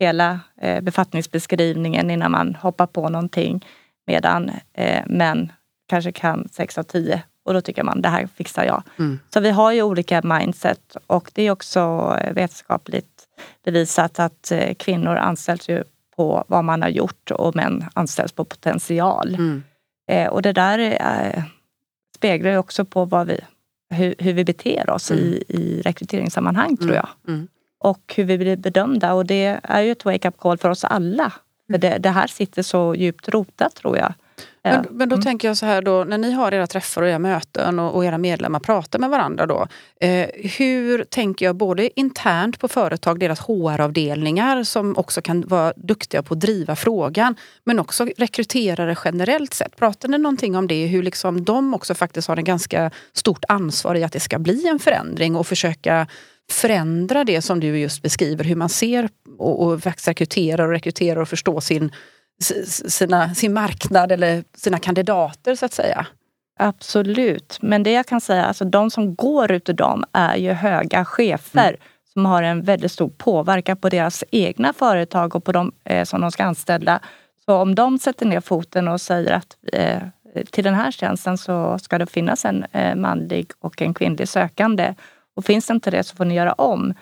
[0.00, 3.66] hela eh, befattningsbeskrivningen innan man hoppar på någonting.
[4.06, 5.52] Medan eh, män
[5.88, 8.82] kanske kan sex av tio och då tycker man det här fixar jag.
[8.98, 9.18] Mm.
[9.34, 13.26] Så vi har ju olika mindset och det är också vetenskapligt
[13.64, 15.84] bevisat att eh, kvinnor anställs ju
[16.16, 19.34] på vad man har gjort och män anställs på potential.
[19.34, 19.62] Mm.
[20.10, 21.42] Eh, och det där eh,
[22.16, 23.40] speglar ju också på vad vi,
[23.90, 25.24] hur, hur vi beter oss mm.
[25.24, 26.96] i, i rekryteringssammanhang tror mm.
[26.96, 27.34] jag.
[27.84, 29.12] Mm och hur vi blir bedömda.
[29.12, 31.32] Och det är ju ett wake-up call för oss alla.
[31.70, 34.12] För det, det, här sitter så djupt rotat tror jag.
[34.62, 35.24] Men, men då mm.
[35.24, 38.04] tänker jag så här då, när ni har era träffar och era möten och, och
[38.04, 39.66] era medlemmar pratar med varandra då.
[40.00, 46.22] Eh, hur tänker jag både internt på företag, deras HR-avdelningar som också kan vara duktiga
[46.22, 47.36] på att driva frågan.
[47.64, 49.76] Men också rekryterare generellt sett.
[49.76, 50.86] Pratar ni någonting om det?
[50.86, 54.68] Hur liksom de också faktiskt har en ganska stort ansvar i att det ska bli
[54.68, 56.06] en förändring och försöka
[56.52, 59.08] förändra det som du just beskriver, hur man ser
[59.38, 61.92] och, och rekryterar och rekryterar och förstår sin,
[62.88, 66.06] sina, sin marknad eller sina kandidater så att säga?
[66.58, 70.52] Absolut, men det jag kan säga, alltså de som går ut ur dem är ju
[70.52, 71.80] höga chefer mm.
[72.12, 76.20] som har en väldigt stor påverkan på deras egna företag och på de eh, som
[76.20, 77.00] de ska anställa.
[77.44, 80.02] Så om de sätter ner foten och säger att eh,
[80.50, 84.94] till den här tjänsten så ska det finnas en eh, manlig och en kvinnlig sökande
[85.40, 86.94] och finns det inte det så får ni göra om.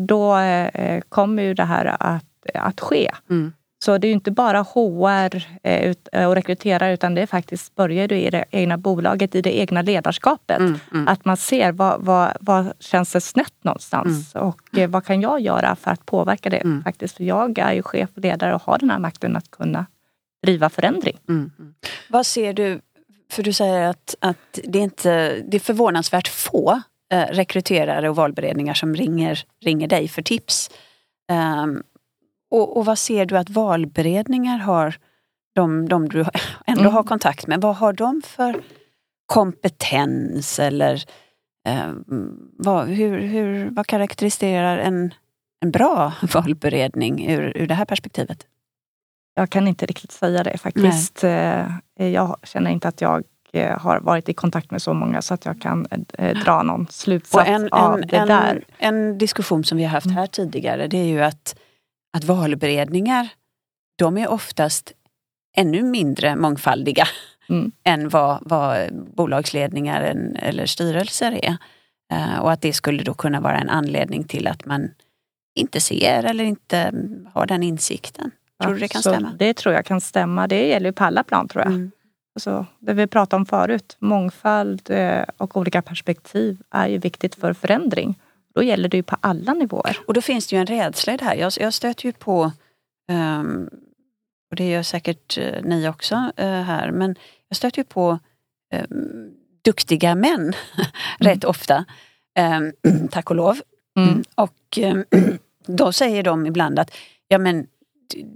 [0.00, 3.10] Då eh, kommer ju det här att, att ske.
[3.30, 3.52] Mm.
[3.84, 8.08] Så det är inte bara HR eh, eh, och rekryterare utan det är faktiskt börjar
[8.08, 10.58] du i det egna bolaget, i det egna ledarskapet.
[10.58, 11.08] Mm, mm.
[11.08, 14.48] Att man ser vad, vad, vad känns det snett någonstans mm.
[14.48, 16.82] och eh, vad kan jag göra för att påverka det mm.
[16.84, 17.16] faktiskt.
[17.16, 19.86] För jag är ju chef och ledare och har den här makten att kunna
[20.42, 21.18] driva förändring.
[21.28, 21.50] Mm,
[22.10, 22.80] vad ser du,
[23.30, 26.82] för du säger att, att det, är inte, det är förvånansvärt få
[27.12, 30.70] eh, rekryterare och valberedningar som ringer, ringer dig för tips.
[31.62, 31.82] Um,
[32.50, 34.96] och, och, vad ser du att valberedningar har,
[35.54, 36.18] de, de du
[36.66, 36.92] ändå mm.
[36.92, 38.62] har kontakt med, vad har de för
[39.26, 41.04] kompetens eller
[41.68, 41.92] eh,
[42.58, 45.14] vad, hur, hur, vad karaktäriserar en,
[45.60, 48.46] en bra valberedning ur, ur det här perspektivet?
[49.34, 51.22] Jag kan inte riktigt säga det faktiskt.
[51.22, 51.66] Nej.
[51.98, 53.24] Eh, jag känner inte att jag
[53.62, 55.86] har varit i kontakt med så många så att jag kan
[56.18, 58.64] eh, dra någon slutsats en, av en, det en, där.
[58.78, 60.28] En diskussion som vi har haft här mm.
[60.28, 61.56] tidigare det är ju att,
[62.16, 63.28] att valberedningar
[63.98, 64.92] de är oftast
[65.56, 67.06] ännu mindre mångfaldiga
[67.48, 67.72] mm.
[67.84, 70.02] än vad, vad bolagsledningar
[70.38, 71.56] eller styrelser är.
[72.12, 74.90] Eh, och att det skulle då kunna vara en anledning till att man
[75.54, 76.92] inte ser eller inte
[77.32, 78.30] har den insikten.
[78.62, 79.32] Tror du det kan stämma?
[79.38, 80.46] Det tror jag kan stämma.
[80.46, 81.72] Det gäller ju på alla plan tror jag.
[81.72, 81.90] Mm.
[82.34, 87.52] Alltså, det vi pratade om förut, mångfald eh, och olika perspektiv är ju viktigt för
[87.52, 88.18] förändring.
[88.54, 89.98] Då gäller det ju på alla nivåer.
[90.06, 91.34] Och då finns det ju en rädsla i det här.
[91.34, 92.52] Jag, jag stöter ju på,
[93.12, 93.70] um,
[94.50, 97.16] och det gör säkert uh, ni också uh, här, men
[97.48, 98.18] jag stöter ju på
[98.90, 99.30] um,
[99.64, 100.54] duktiga män mm.
[101.18, 101.84] rätt ofta.
[102.38, 103.60] Um, tack och lov.
[103.98, 104.24] Mm.
[104.34, 104.78] Och
[105.66, 106.90] då säger de ibland att
[107.28, 107.66] ja men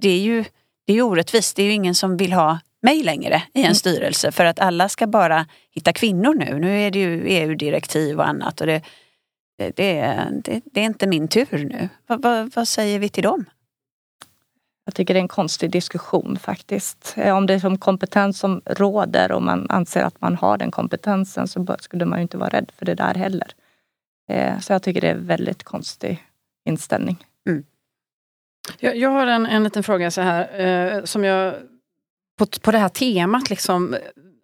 [0.00, 0.44] det är ju
[0.86, 1.56] det är orättvist.
[1.56, 3.74] Det är ju ingen som vill ha mig längre i en mm.
[3.74, 6.58] styrelse för att alla ska bara hitta kvinnor nu.
[6.58, 8.82] Nu är det ju EU-direktiv och annat och det,
[9.58, 9.70] det,
[10.44, 11.88] det, det, är inte min tur nu.
[12.06, 13.44] Vad, vad, vad säger vi till dem?
[14.84, 17.14] Jag tycker det är en konstig diskussion faktiskt.
[17.16, 20.70] Eh, om det är som kompetens som råder och man anser att man har den
[20.70, 23.52] kompetensen så skulle man ju inte vara rädd för det där heller.
[24.28, 26.24] Eh, så jag tycker det är en väldigt konstig
[26.64, 27.26] inställning.
[27.48, 27.64] Mm.
[28.78, 31.54] Jag, jag, har en, en liten fråga så här eh, som jag
[32.38, 33.50] på, på det här temat.
[33.50, 33.96] Liksom,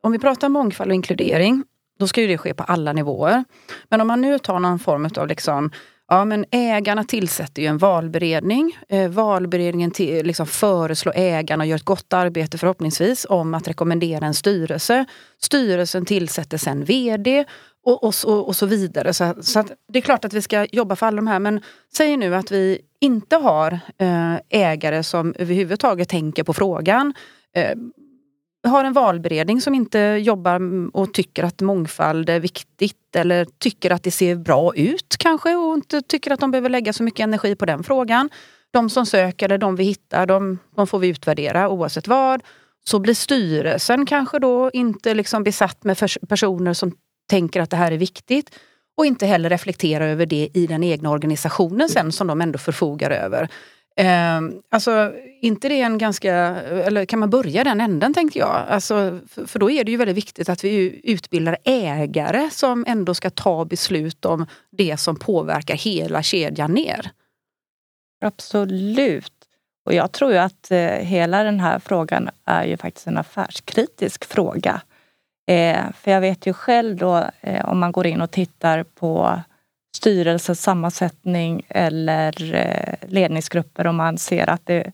[0.03, 1.65] om vi pratar mångfald och inkludering,
[1.99, 3.45] då ska ju det ske på alla nivåer.
[3.89, 5.71] Men om man nu tar någon form av liksom,
[6.09, 8.79] Ja, men ägarna tillsätter ju en valberedning.
[8.89, 14.27] Eh, valberedningen till, liksom föreslår ägarna och gör ett gott arbete förhoppningsvis om att rekommendera
[14.27, 15.05] en styrelse.
[15.41, 17.45] Styrelsen tillsätter sen VD
[17.85, 19.15] och, och, och, och så vidare.
[19.15, 21.61] Så, så det är klart att vi ska jobba för alla de här men
[21.97, 27.15] säg nu att vi inte har eh, ägare som överhuvudtaget tänker på frågan.
[27.55, 27.77] Eh,
[28.65, 30.61] har en valberedning som inte jobbar
[30.97, 35.75] och tycker att mångfald är viktigt eller tycker att det ser bra ut kanske och
[35.75, 38.31] inte tycker att de behöver lägga så mycket energi på den frågan.
[38.71, 42.43] De som söker eller de vi hittar, de, de får vi utvärdera oavsett vad.
[42.85, 46.93] Så blir styrelsen kanske då inte liksom besatt med personer som
[47.31, 48.51] tänker att det här är viktigt
[48.97, 53.11] och inte heller reflektera över det i den egna organisationen sen som de ändå förfogar
[53.11, 53.49] över.
[53.97, 58.65] Eh, alltså, inte det en ganska, eller kan man börja den änden tänkte jag.
[58.69, 63.15] Alltså, för, för, då är det ju väldigt viktigt att vi utbildar ägare som ändå
[63.15, 67.11] ska ta beslut om det som påverkar hela kedjan ner.
[68.21, 69.33] Absolut.
[69.87, 74.25] Och jag tror ju att eh, hela den här frågan är ju faktiskt en affärskritisk
[74.25, 74.83] fråga.
[75.47, 79.41] Eh, för jag vet ju själv då eh, om man går in och tittar på
[79.97, 84.93] styrelsens sammansättning eller eh, ledningsgrupper om man ser att det,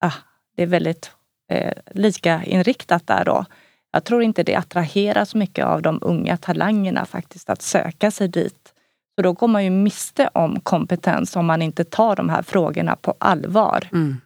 [0.00, 0.12] ah,
[0.56, 1.10] det är väldigt
[1.52, 3.44] eh, lika inriktat där då.
[3.92, 8.28] Jag tror inte det attraherar så mycket av de unga talangerna faktiskt att söka sig
[8.28, 8.74] dit.
[9.14, 12.96] Så då går man ju miste om kompetens om man inte tar de här frågorna
[12.96, 13.88] på allvar.
[13.92, 14.20] Mm.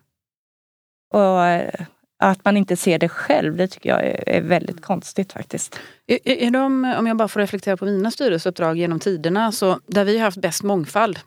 [1.14, 1.86] Och eh,
[2.30, 5.78] att man inte ser det själv, det tycker jag är, väldigt konstigt faktiskt.
[6.06, 10.04] Är, är de, om jag bara får reflektera på mina styrelseuppdrag genom tiderna, så där
[10.04, 11.18] vi har haft bäst mångfald,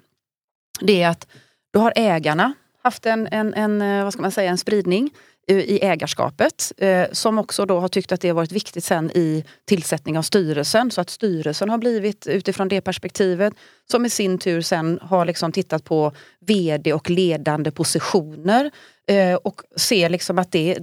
[0.79, 1.27] det är att
[1.73, 2.53] då har ägarna
[2.84, 5.10] haft en, en, en, eh, vad ska man säga, en spridning
[5.47, 9.12] Eh, i ägarskapet eh, som också då har tyckt att det har varit viktigt sen
[9.12, 10.91] i tillsättning av styrelsen.
[10.91, 13.53] Så att styrelsen har blivit utifrån det perspektivet
[13.91, 18.71] som i sin tur sen har liksom tittat på VD och ledande positioner
[19.08, 20.77] eh, och ser liksom att det,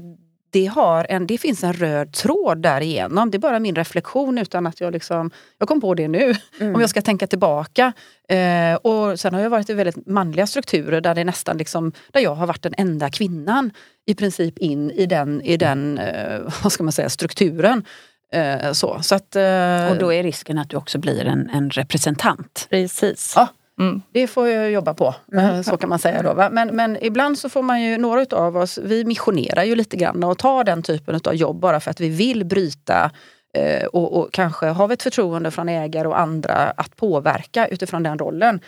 [0.53, 3.31] det, har en, det finns en röd tråd därigenom.
[3.31, 6.35] Det är bara min reflektion utan att jag liksom, jag kom på det nu.
[6.61, 6.75] Mm.
[6.75, 7.93] Om jag ska tänka tillbaka.
[8.29, 12.21] Eh, och sen har jag varit i väldigt manliga strukturer där det nästan liksom, där
[12.21, 13.71] jag har varit den enda kvinnan
[14.07, 17.85] i princip in i den, i den eh, vad ska man säga, strukturen.
[18.33, 21.71] Eh, så, så att, eh, och då är risken att du också blir en, en
[21.71, 22.67] representant.
[22.71, 23.33] Precis.
[23.37, 23.49] Ja,
[23.81, 24.03] Mm.
[24.13, 25.65] Det får jag jobba på, mm.
[25.65, 26.23] så kan man säga.
[26.23, 29.97] Då, men, men, ibland så får man ju, några av oss, vi missionerar ju lite
[29.97, 33.11] grann och tar den typen av jobb bara för att vi vill bryta
[33.57, 38.03] eh, och, och, kanske har vi ett förtroende från ägare och andra att påverka utifrån
[38.03, 38.61] den rollen.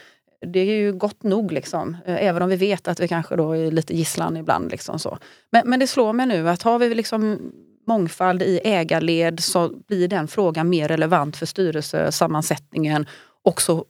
[0.46, 1.96] Det är ju gott nog, liksom.
[2.06, 4.70] Eh, även om vi vet att vi kanske då är lite gisslan ibland.
[4.70, 5.18] Liksom så.
[5.52, 7.52] Men, men det slår mig nu att har vi liksom
[7.86, 13.06] mångfald i ägarled så blir den frågan mer relevant för styrelsesammansättningen
[13.42, 13.84] också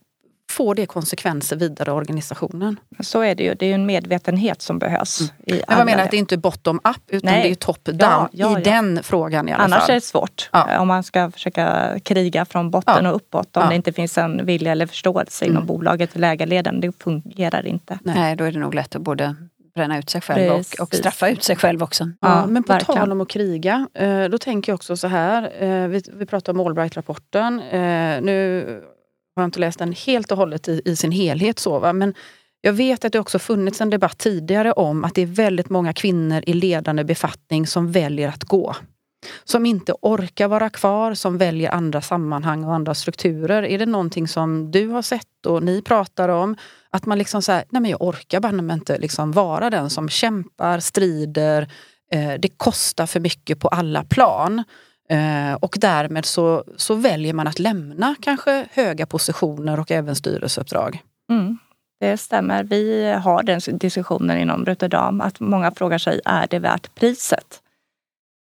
[0.54, 2.80] får det konsekvenser vidare i organisationen.
[3.00, 3.54] Så är det ju.
[3.54, 5.20] Det är ju en medvetenhet som behövs.
[5.20, 5.32] Mm.
[5.46, 7.42] I Men jag menar att det är inte bottom-up utan Nej.
[7.42, 8.70] det är top-down ja, ja, i ja.
[8.70, 9.90] den frågan i alla Annars fall.
[9.90, 10.50] är det svårt.
[10.78, 13.56] Om man ska försöka kriga från botten och uppåt.
[13.56, 15.56] Om det inte finns en vilja eller förståelse mm.
[15.56, 16.80] inom bolaget till ägarleden.
[16.80, 17.98] Det fungerar inte.
[18.02, 19.36] Nej, då är det nog lätt att både
[19.74, 22.10] bränna ut sig själv och, och, straffa ut sig själv också.
[22.20, 23.00] Ja, men på verkligen.
[23.00, 25.62] tal om att kriga, eh, då tänker jag också så här.
[25.62, 27.60] Eh, vi, vi pratar om Allbright-rapporten.
[27.60, 28.20] Eh,
[29.34, 31.58] jag har inte läst den helt och hållet i, i sin helhet.
[31.58, 31.92] Så, va?
[31.92, 32.14] Men
[32.60, 35.92] jag vet att det också funnits en debatt tidigare om att det är väldigt många
[35.92, 38.74] kvinnor i ledande befattning som väljer att gå.
[39.44, 43.62] som inte orkar vara kvar, som väljer andra sammanhang och andra strukturer.
[43.62, 46.56] Är det någonting som du har sett och ni pratar om?
[46.90, 50.80] Att man liksom säger, nej men jag orkar bara inte liksom vara den som kämpar,
[50.80, 51.72] strider.
[52.12, 54.64] Eh, det kostar för mycket på alla plan.
[55.08, 61.02] Eh, och därmed så, så väljer man att lämna kanske höga positioner och även styrelseuppdrag.
[61.30, 61.58] Mm,
[62.00, 62.64] det stämmer.
[62.64, 67.60] Vi har den diskussionen inom Rotterdam att många frågar sig, är det värt priset?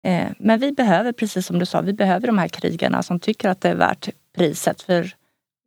[0.08, 3.50] Eh, men vi behöver, precis som du sa, vi behöver de här krigarna som tycker
[3.50, 4.82] att det är värt priset.
[4.82, 5.12] För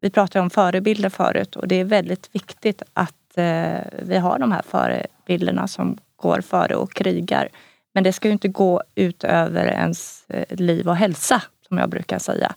[0.01, 4.53] vi pratade om förebilder förut och det är väldigt viktigt att eh, vi har de
[4.53, 7.49] här förebilderna som går före och krigar.
[7.95, 11.91] Men det ska ju inte gå ut över ens eh, liv och hälsa, som jag
[11.91, 12.55] brukar säga.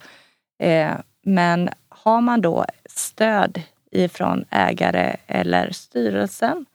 [1.25, 3.61] Men har man då stöd
[3.91, 6.65] ifrån ägare eller styrelsen,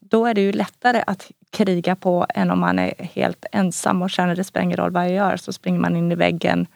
[0.00, 4.10] då är det ju lättare att kriga på än om man är helt ensam och
[4.10, 6.66] känner det spelar ingen roll vad jag gör, så springer man in i väggen.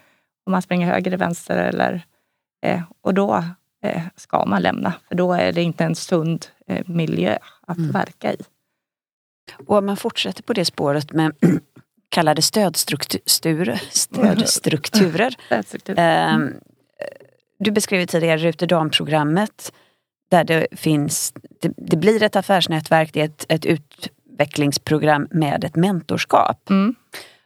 [0.46, 2.02] Om man springer höger eller vänster eller...
[2.62, 3.44] Eh, och då
[3.82, 7.90] eh, ska man lämna, för då är det inte en sund eh, miljö att mm.
[7.90, 8.36] verka i.
[9.66, 11.32] Och om man fortsätter på det spåret med
[12.08, 13.82] kallade stödstrukturer.
[13.90, 15.34] stödstrukturer.
[15.96, 16.54] Mm.
[17.58, 19.72] du beskrev tidigare Ruterdam-programmet
[20.30, 25.64] där det finns, det, det, blir ett affärsnätverk, det är ett, ett ut, utvecklingsprogram med
[25.64, 26.94] ett mentorskap mm.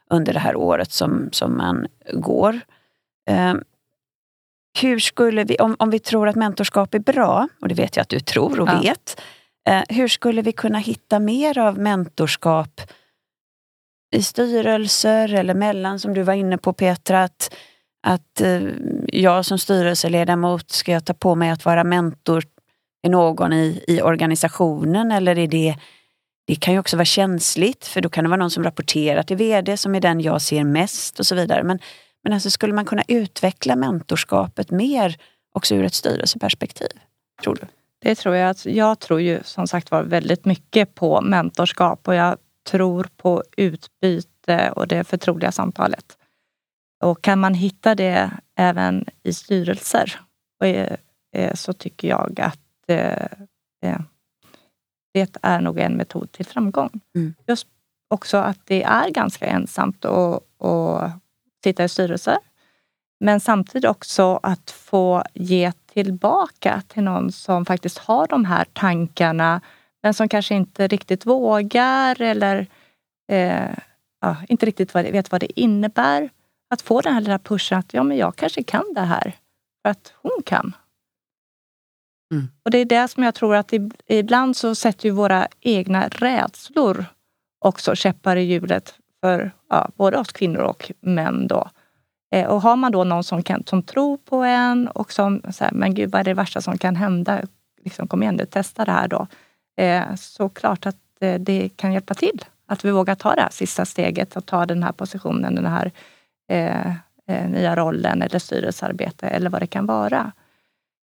[0.09, 2.59] under det här året som, som man går.
[3.29, 3.53] Eh,
[4.81, 8.01] hur skulle vi, om, om vi tror att mentorskap är bra, och det vet jag
[8.01, 8.79] att du tror och ja.
[8.81, 9.21] vet,
[9.69, 12.81] Eh, hur skulle vi kunna hitta mer av mentorskap
[14.15, 17.55] i styrelser eller mellan, som du var inne på Petra, att,
[18.07, 18.61] att eh,
[19.07, 22.43] jag som styrelseledamot, ska jag ta på mig att vara mentor
[23.03, 25.75] till någon i, i organisationen eller är det
[26.45, 29.37] det kan ju också vara känsligt för då kan det vara någon som rapporterar till
[29.37, 31.63] VD som är den jag ser mest och så vidare.
[31.63, 31.79] Men,
[32.23, 35.17] men alltså skulle man kunna utveckla mentorskapet mer
[35.53, 36.89] också ur ett styrelseperspektiv?
[37.43, 37.67] Tror du?
[38.03, 38.55] Det tror jag.
[38.63, 42.37] Jag tror ju som sagt var väldigt mycket på mentorskap och jag
[42.69, 46.17] tror på utbyte och det förtroliga samtalet.
[47.03, 50.19] Och kan man hitta det även i styrelser
[51.53, 53.29] så tycker jag att det
[55.41, 56.89] är nog en metod till framgång.
[57.15, 57.33] Mm.
[57.47, 57.67] Just
[58.07, 61.11] också att det är ganska ensamt att, att
[61.63, 62.37] sitta i styrelser.
[63.19, 69.61] Men samtidigt också att få ge tillbaka till någon som faktiskt har de här tankarna
[70.03, 72.67] men som kanske inte riktigt vågar eller
[73.31, 73.77] eh,
[74.21, 76.29] ja, inte riktigt vet vad det innebär.
[76.69, 79.35] Att få den här lilla pushen att ja, men jag kanske kan det här
[79.81, 80.75] för att hon kan.
[82.33, 82.47] Mm.
[82.65, 83.73] Och det är det som jag tror att
[84.07, 87.05] ibland så sätter ju våra egna rädslor
[87.59, 91.47] också käppar i hjulet för ja, både oss kvinnor och män.
[91.47, 91.69] Då.
[92.33, 95.71] Eh, och har man då någon som, kan, som tror på en och som säger,
[95.71, 97.41] men gud vad är det värsta som kan hända?
[97.83, 99.27] Liksom, kom igen nu, testa det här då.
[99.77, 102.45] Eh, så klart att eh, det kan hjälpa till.
[102.65, 105.91] Att vi vågar ta det här sista steget och ta den här positionen, den här
[106.49, 106.87] eh,
[107.27, 110.31] eh nya rollen eller styrelsearbete eller vad det kan vara.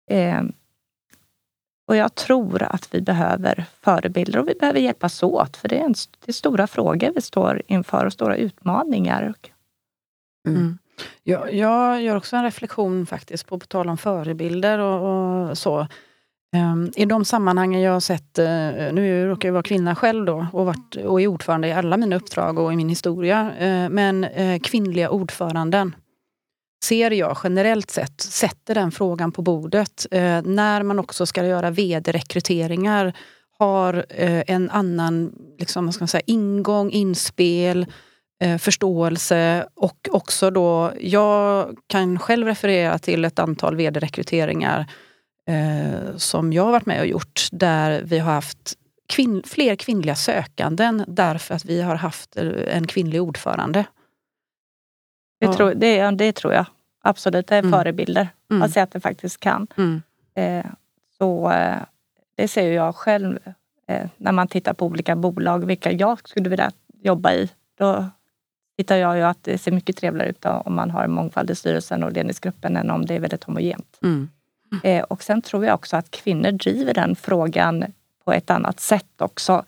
[0.09, 0.41] Eh,
[1.87, 5.85] och jag tror att vi behöver förebilder och vi behöver hjälpas åt för det är,
[5.85, 5.95] en,
[6.25, 9.33] det är stora frågor vi står inför och stora utmaningar.
[10.47, 10.77] Mm.
[11.23, 15.87] Jag, jag gör också en reflektion faktiskt på, på tal om förebilder och, och så.
[16.55, 18.45] Um, I de sammanhangen jag har sett, uh,
[18.93, 22.15] nu råkar jag vara kvinna själv då och, varit, och är ordförande i alla mina
[22.15, 25.95] uppdrag och i min historia, uh, men uh, kvinnliga ordföranden
[26.85, 30.05] ser jag generellt sett sätter den frågan på bordet
[30.43, 33.13] när man också ska göra vd-rekryteringar
[33.59, 34.05] har
[34.47, 37.85] en annan liksom, vad ska man säga, ingång, inspel,
[38.59, 44.85] förståelse och också då, jag kan själv referera till ett antal vd-rekryteringar
[45.47, 48.73] eh, som jag har varit med och gjort där vi har haft
[49.09, 53.85] kvinn, fler kvinnliga sökanden därför att vi har haft eh, en kvinnlig ordförande.
[55.39, 56.65] Det, tror, det, det tror jag
[57.01, 57.47] absolut.
[57.47, 57.71] Det är mm.
[57.71, 58.27] förebilder.
[58.51, 58.61] Mm.
[58.61, 59.67] Att se att det faktiskt kan.
[59.77, 60.01] Mm.
[60.35, 60.71] Eh,
[61.17, 61.77] så eh,
[62.35, 63.39] det ser jag själv
[63.87, 66.71] eh, när man tittar på olika bolag, vilka jag skulle vilja
[67.03, 67.49] jobba i.
[67.77, 68.09] Då
[68.81, 72.03] tittar jag ju att det ser mycket trevligare ut om man har mångfald i styrelsen
[72.03, 73.99] och ledningsgruppen än om det är väldigt homogent.
[74.03, 74.29] Mm.
[74.83, 77.85] Eh, och sen tror jag också att kvinnor driver den frågan
[78.25, 79.63] på ett annat sätt också.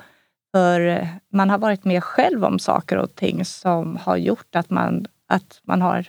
[0.52, 5.06] För man har varit med själv om saker och ting som har gjort att man,
[5.28, 6.08] att man har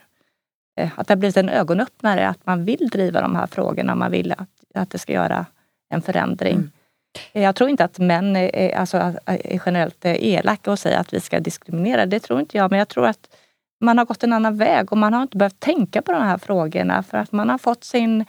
[0.80, 3.94] eh, att det har blivit en ögonöppnare att man vill driva de här frågorna.
[3.94, 5.46] Man vill att, att det ska göra
[5.88, 6.54] en förändring.
[6.54, 6.70] Mm.
[7.32, 8.96] Eh, jag tror inte att män är, alltså,
[9.26, 12.06] är generellt eh, elaka och säger att vi ska diskriminera.
[12.06, 12.70] Det tror inte jag.
[12.70, 13.36] Men jag tror att
[13.80, 16.38] man har gått en annan väg och man har inte behövt tänka på de här
[16.38, 18.24] frågorna för att man har fått sin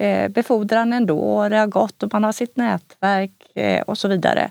[0.00, 3.30] eh, befordran ändå och det har gått och man har sitt nätverk
[3.86, 4.50] och så vidare.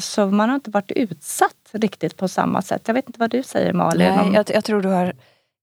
[0.00, 2.82] Så man har inte varit utsatt riktigt på samma sätt.
[2.86, 4.12] Jag vet inte vad du säger Malin?
[4.16, 5.14] Nej, jag, jag tror du har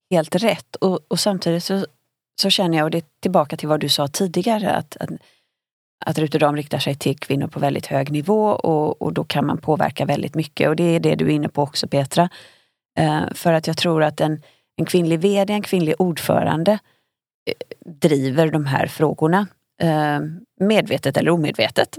[0.09, 1.85] helt rätt och, och samtidigt så,
[2.41, 5.09] så känner jag, och det är tillbaka till vad du sa tidigare, att, att,
[6.05, 9.57] att Ruterdam riktar sig till kvinnor på väldigt hög nivå och, och då kan man
[9.57, 12.29] påverka väldigt mycket och det är det du är inne på också Petra.
[12.99, 14.41] Eh, för att jag tror att en,
[14.77, 19.47] en kvinnlig VD, en kvinnlig ordförande eh, driver de här frågorna.
[19.81, 20.19] Eh,
[20.59, 21.97] medvetet eller omedvetet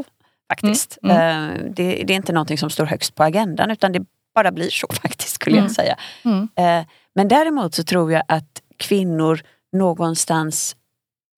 [0.50, 0.98] faktiskt.
[1.02, 1.16] Mm.
[1.16, 1.50] Mm.
[1.50, 4.70] Eh, det, det, är inte någonting som står högst på agendan utan det bara blir
[4.70, 5.64] så faktiskt skulle mm.
[5.64, 5.96] jag säga.
[6.24, 6.48] Mm.
[6.56, 9.40] Eh, men däremot så tror jag att kvinnor
[9.72, 10.76] någonstans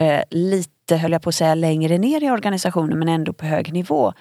[0.01, 0.23] eh,
[0.83, 4.13] lite, höll jag på att säga, längre ner i organisationen men ändå på hög nivå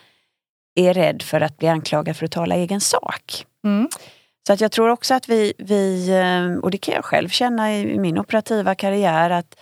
[0.76, 3.46] är rädd för att bli anklagad för att tala egen sak.
[3.64, 3.90] Mm.
[4.48, 7.76] Så att jag tror också att vi, vi, eh, och det kan jag själv känna
[7.76, 9.56] i min operativa karriär, att,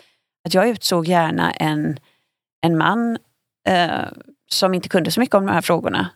[0.45, 1.99] att jag utsåg gärna en,
[2.61, 3.17] en man
[3.67, 4.07] eh,
[4.51, 6.09] som inte kunde så mycket om de här frågorna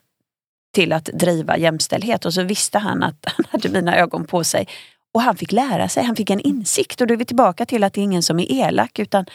[0.73, 4.67] till att driva jämställdhet och så visste han att han hade mina ögon på sig.
[5.13, 7.83] Och han fick lära sig, han fick en insikt och då är vi tillbaka till
[7.83, 9.25] att det är ingen som är elak utan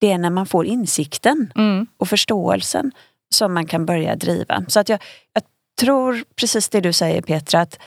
[0.00, 1.86] det är när man får insikten mm.
[1.96, 2.92] och förståelsen
[3.34, 4.64] som man kan börja driva.
[4.68, 5.42] Så att jag, jag
[5.80, 7.78] tror precis det du säger Petra, att,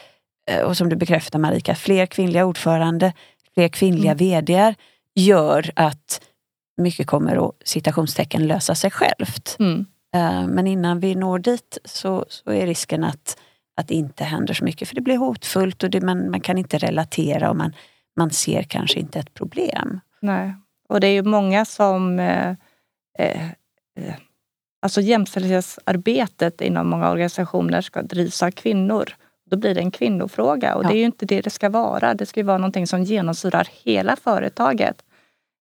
[0.49, 3.14] eh, och som du bekräftar Marika, fler kvinnliga ordförande,
[3.53, 4.18] fler kvinnliga mm.
[4.18, 4.76] VDR
[5.16, 6.22] gör att
[6.78, 9.55] mycket kommer att citationstecken lösa sig självt.
[9.60, 9.86] Mm.
[10.16, 13.38] Eh, men innan vi når dit så, så är risken att,
[13.76, 16.58] att det inte händer så mycket för det blir hotfullt och det, man, man kan
[16.58, 17.74] inte relatera och man,
[18.18, 19.99] man ser kanske inte ett problem.
[20.22, 20.53] Nej,
[20.89, 22.49] och det är ju många som eh,
[23.19, 23.45] eh,
[23.99, 24.15] eh
[24.79, 29.09] Alltså jämställdhetsarbetet inom många organisationer ska drivas av kvinnor.
[29.49, 30.88] Då blir det en kvinnofråga och ja.
[30.88, 32.13] det är ju inte det det ska vara.
[32.13, 35.03] Det ska ju vara någonting som genomsyrar hela företaget.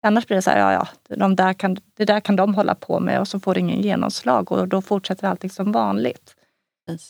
[0.02, 0.72] Annars blir det så här, ja,
[1.08, 3.60] ja de där kan, det där kan de hålla på med och så får det
[3.60, 6.36] ingen genomslag och då fortsätter allting som vanligt.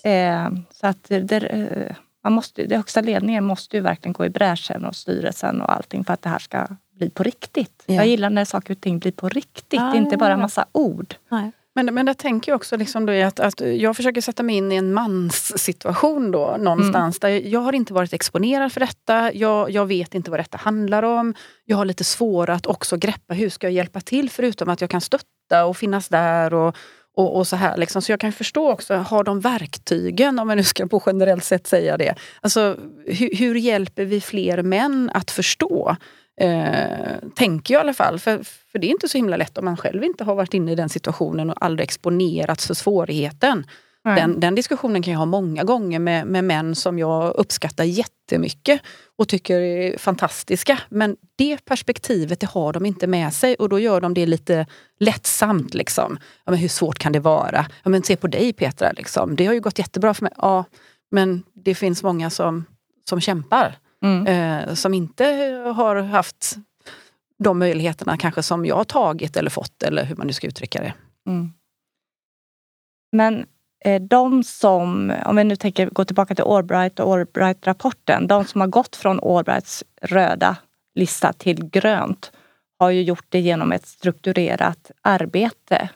[0.04, 4.30] Eh, så att det, eh, man måste, det högsta ledningen måste ju verkligen gå i
[4.30, 7.82] bräschen och styrelsen och allting för att det här ska bli på riktigt.
[7.86, 7.94] Ja.
[7.94, 11.14] Jag gillar när saker och ting blir på riktigt, ja, inte bara massa ord.
[11.28, 11.52] Nej.
[11.74, 14.72] Men, men där tänker jag också liksom då att, att jag försöker sätta mig in
[14.72, 17.18] i en mans situation då någonstans.
[17.22, 17.42] Mm.
[17.42, 19.32] Där jag har inte varit exponerad för detta.
[19.32, 21.34] Jag, jag vet inte vad detta handlar om.
[21.64, 24.90] Jag har lite svårare att också greppa hur ska jag hjälpa till förutom att jag
[24.90, 26.54] kan stötta och finnas där.
[26.54, 26.76] och
[27.14, 27.76] och, och, så här.
[27.76, 28.02] Liksom.
[28.02, 31.66] Så jag kan förstå också, har de verktygen, om jag nu ska på generellt sätt
[31.66, 32.14] säga det.
[32.40, 32.76] Alltså,
[33.06, 35.96] hur, hur hjälper vi fler män att förstå
[36.40, 38.18] Eh, tänker jag i alla fall.
[38.18, 40.72] För, för det är inte så himla lätt om man själv inte har varit inne
[40.72, 43.64] i den situationen och aldrig exponerats för svårigheten.
[44.04, 48.80] Den, den, diskussionen kan jag ha många gånger med, med män som jag uppskattar jättemycket
[49.18, 50.78] och tycker är fantastiska.
[50.88, 54.66] Men det perspektivet det har de inte med sig och då gör de det lite
[55.00, 55.74] lättsamt.
[55.74, 56.18] Liksom.
[56.44, 57.66] Ja, men hur svårt kan det vara?
[57.82, 59.36] Ja, men se på dig Petra, liksom.
[59.36, 60.32] det har ju gått jättebra för mig.
[60.36, 60.64] Ja,
[61.10, 62.64] men det finns många som,
[63.08, 64.26] som kämpar mm.
[64.26, 65.24] eh, som inte
[65.76, 66.56] har haft
[67.38, 70.80] de möjligheterna kanske som jag har tagit eller fått eller hur man nu ska uttrycka
[70.80, 70.94] det.
[71.26, 71.52] Mm.
[73.12, 73.46] Men
[73.84, 78.60] eh, de som, om vi nu tänker gå tillbaka till Allbright och Allbright-rapporten, de som
[78.60, 80.56] har gått från Allbrights röda
[80.94, 82.32] lista till grönt
[82.78, 85.88] har ju gjort det genom ett strukturerat arbete.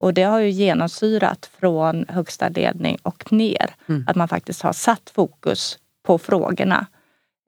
[0.00, 3.74] Och det har ju genomsyrat från högsta ledning och ner.
[3.88, 4.04] Mm.
[4.08, 6.86] Att man faktiskt har satt fokus på frågorna.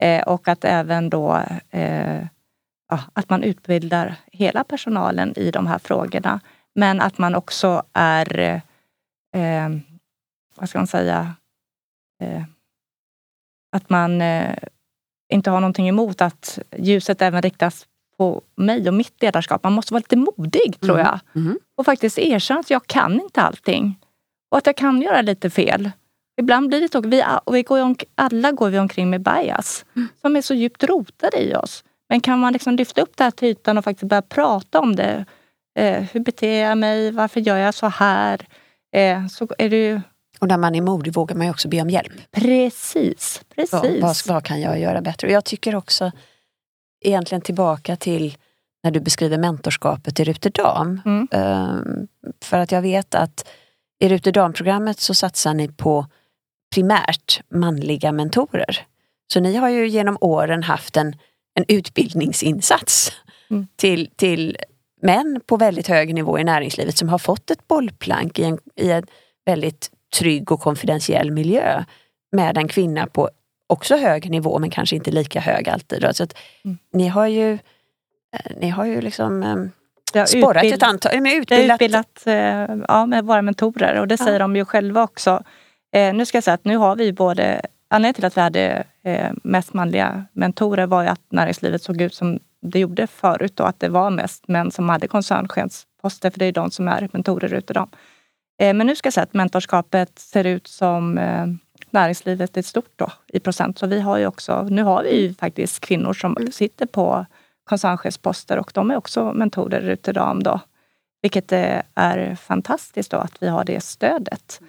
[0.01, 2.25] Eh, och att även då eh,
[2.89, 6.39] ja, att man utbildar hela personalen i de här frågorna.
[6.75, 8.61] Men att man också är,
[9.35, 9.69] eh,
[10.55, 11.35] vad ska man säga,
[12.21, 12.43] eh,
[13.71, 14.57] att man eh,
[15.29, 17.87] inte har någonting emot att ljuset även riktas
[18.17, 19.63] på mig och mitt ledarskap.
[19.63, 21.05] Man måste vara lite modig tror mm.
[21.05, 21.19] jag.
[21.41, 21.59] Mm.
[21.75, 23.99] Och faktiskt erkänna att jag kan inte allting.
[24.51, 25.91] Och att jag kan göra lite fel.
[26.37, 27.01] Ibland blir det så.
[27.01, 30.07] Vi, och vi går om, alla går vi omkring med bias mm.
[30.21, 31.83] som är så djupt rotade i oss.
[32.09, 34.95] Men kan man liksom lyfta upp det här till ytan och faktiskt börja prata om
[34.95, 35.25] det.
[35.79, 37.11] Eh, hur beter jag mig?
[37.11, 38.47] Varför gör jag så här?
[38.95, 40.01] Eh, så är det ju...
[40.39, 42.31] Och när man är modig vågar man ju också be om hjälp.
[42.31, 43.41] Precis.
[43.55, 43.71] precis.
[43.71, 45.27] Vad, vad, vad kan jag göra bättre?
[45.27, 46.11] Och jag tycker också,
[47.01, 48.37] egentligen tillbaka till
[48.83, 51.01] när du beskriver mentorskapet i Ruterdam.
[51.05, 51.27] Mm.
[51.31, 52.07] Um,
[52.41, 53.47] för att jag vet att
[53.99, 56.05] i Ruterdam-programmet så satsar ni på
[56.75, 58.85] primärt manliga mentorer.
[59.33, 61.15] Så ni har ju genom åren haft en,
[61.53, 63.11] en utbildningsinsats
[63.49, 63.67] mm.
[63.75, 64.57] till, till
[65.01, 68.91] män på väldigt hög nivå i näringslivet som har fått ett bollplank i en, i
[68.91, 69.03] en
[69.45, 71.83] väldigt trygg och konfidentiell miljö
[72.31, 73.29] med en kvinna på
[73.67, 76.07] också hög nivå men kanske inte lika hög alltid.
[76.11, 76.77] Så att mm.
[76.93, 82.23] Ni har ju, eh, ni har ju liksom eh, sporrat utbild, ett antal, utbildat, utbildat
[82.25, 82.35] eh,
[82.87, 84.25] ja, med våra mentorer och det ja.
[84.25, 85.43] säger de ju själva också.
[85.95, 88.83] Eh, nu ska jag säga att nu har vi både, anledningen till att vi hade
[89.03, 93.69] eh, mest manliga mentorer var ju att näringslivet såg ut som det gjorde förut och
[93.69, 97.53] att det var mest män som hade koncernchefsposter för det är de som är mentorer
[97.53, 97.89] utav dem.
[98.61, 101.45] Eh, men nu ska jag säga att mentorskapet ser ut som eh,
[101.89, 103.79] näringslivet är stort då, i procent.
[103.79, 106.51] Så vi har ju också, nu har vi ju faktiskt kvinnor som mm.
[106.51, 107.25] sitter på
[107.63, 110.59] koncernchefsposter och de är också mentorer utav dem då.
[111.21, 114.61] Vilket är fantastiskt då att vi har det stödet.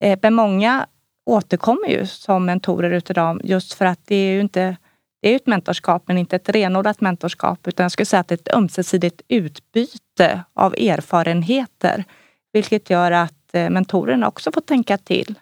[0.00, 0.86] Eh, men många
[1.26, 4.76] återkommer ju som mentorer utav dem just för att det är ju inte
[5.22, 8.34] det är ett mentorskap men inte ett renodlat mentorskap utan jag skulle säga att det
[8.34, 12.04] är ett ömsesidigt utbyte av erfarenheter.
[12.52, 15.38] Vilket gör att eh, mentorerna också får tänka till.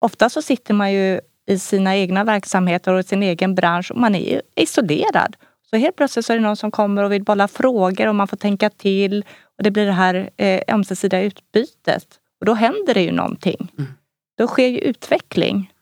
[0.00, 3.96] Ofta så sitter man ju i sina egna verksamheter och i sin egen bransch och
[3.96, 5.36] man är isolerad.
[5.70, 8.28] Så helt plötsligt så är det någon som kommer och vill bolla frågor och man
[8.28, 9.24] får tänka till
[9.58, 12.18] och det blir det här eh, ömsesidiga utbytet.
[12.42, 13.72] Och då händer det ju någonting.
[13.78, 13.90] Mm.
[14.38, 15.72] Då sker ju utveckling.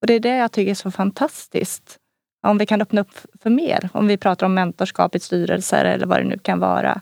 [0.00, 1.98] Och det är det jag tycker är så fantastiskt.
[2.46, 3.10] Om vi kan öppna upp
[3.42, 7.00] för mer, om vi pratar om mentorskap i styrelser eller vad det nu kan vara.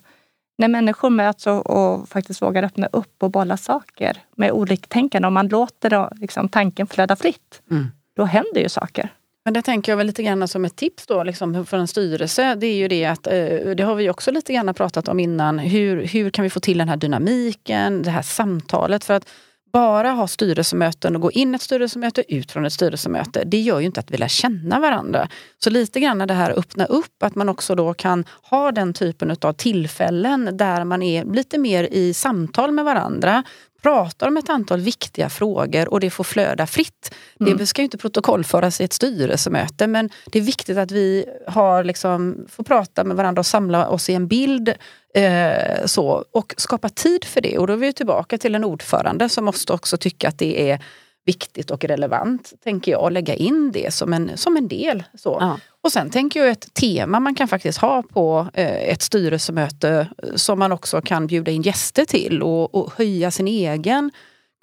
[0.59, 5.35] När människor möts och, och faktiskt vågar öppna upp och bolla saker med oliktänkande, om
[5.35, 7.87] man låter då, liksom, tanken flöda fritt, mm.
[8.17, 9.13] då händer ju saker.
[9.45, 12.55] Men det tänker jag väl lite grann som ett tips då liksom för en styrelse.
[12.55, 15.59] Det är ju det att, eh, det har vi också lite grann pratat om innan.
[15.59, 19.05] Hur, hur kan vi få till den här dynamiken, det här samtalet?
[19.05, 19.29] För att
[19.73, 23.87] bara ha styrelsemöten och gå in ett styrelsemöte, ut från ett styrelsemöte, det gör ju
[23.87, 25.29] inte att vi lär känna varandra.
[25.65, 29.37] Så lite grann det här öppna upp, att man också då kan ha den typen
[29.41, 33.45] av tillfällen där man är lite mer i samtal med varandra
[33.83, 37.15] pratar om ett antal viktiga frågor och det får flöda fritt.
[37.41, 37.57] Mm.
[37.57, 41.85] Det ska ju inte protokollföras i ett styrelsemöte men det är viktigt att vi har
[41.85, 44.75] liksom, får prata med varandra och samla oss i en bild
[45.15, 47.59] eh, så, och skapa tid för det.
[47.59, 50.85] Och då är vi tillbaka till en ordförande som måste också tycka att det är
[51.25, 55.05] viktigt och relevant, tänker jag, att lägga in det som en, som en del.
[55.15, 55.37] Så.
[55.41, 55.59] Ja.
[55.85, 60.59] Och sen tänker jag ett tema man kan faktiskt ha på eh, ett styrelsemöte som
[60.59, 64.11] man också kan bjuda in gäster till och, och höja sin egen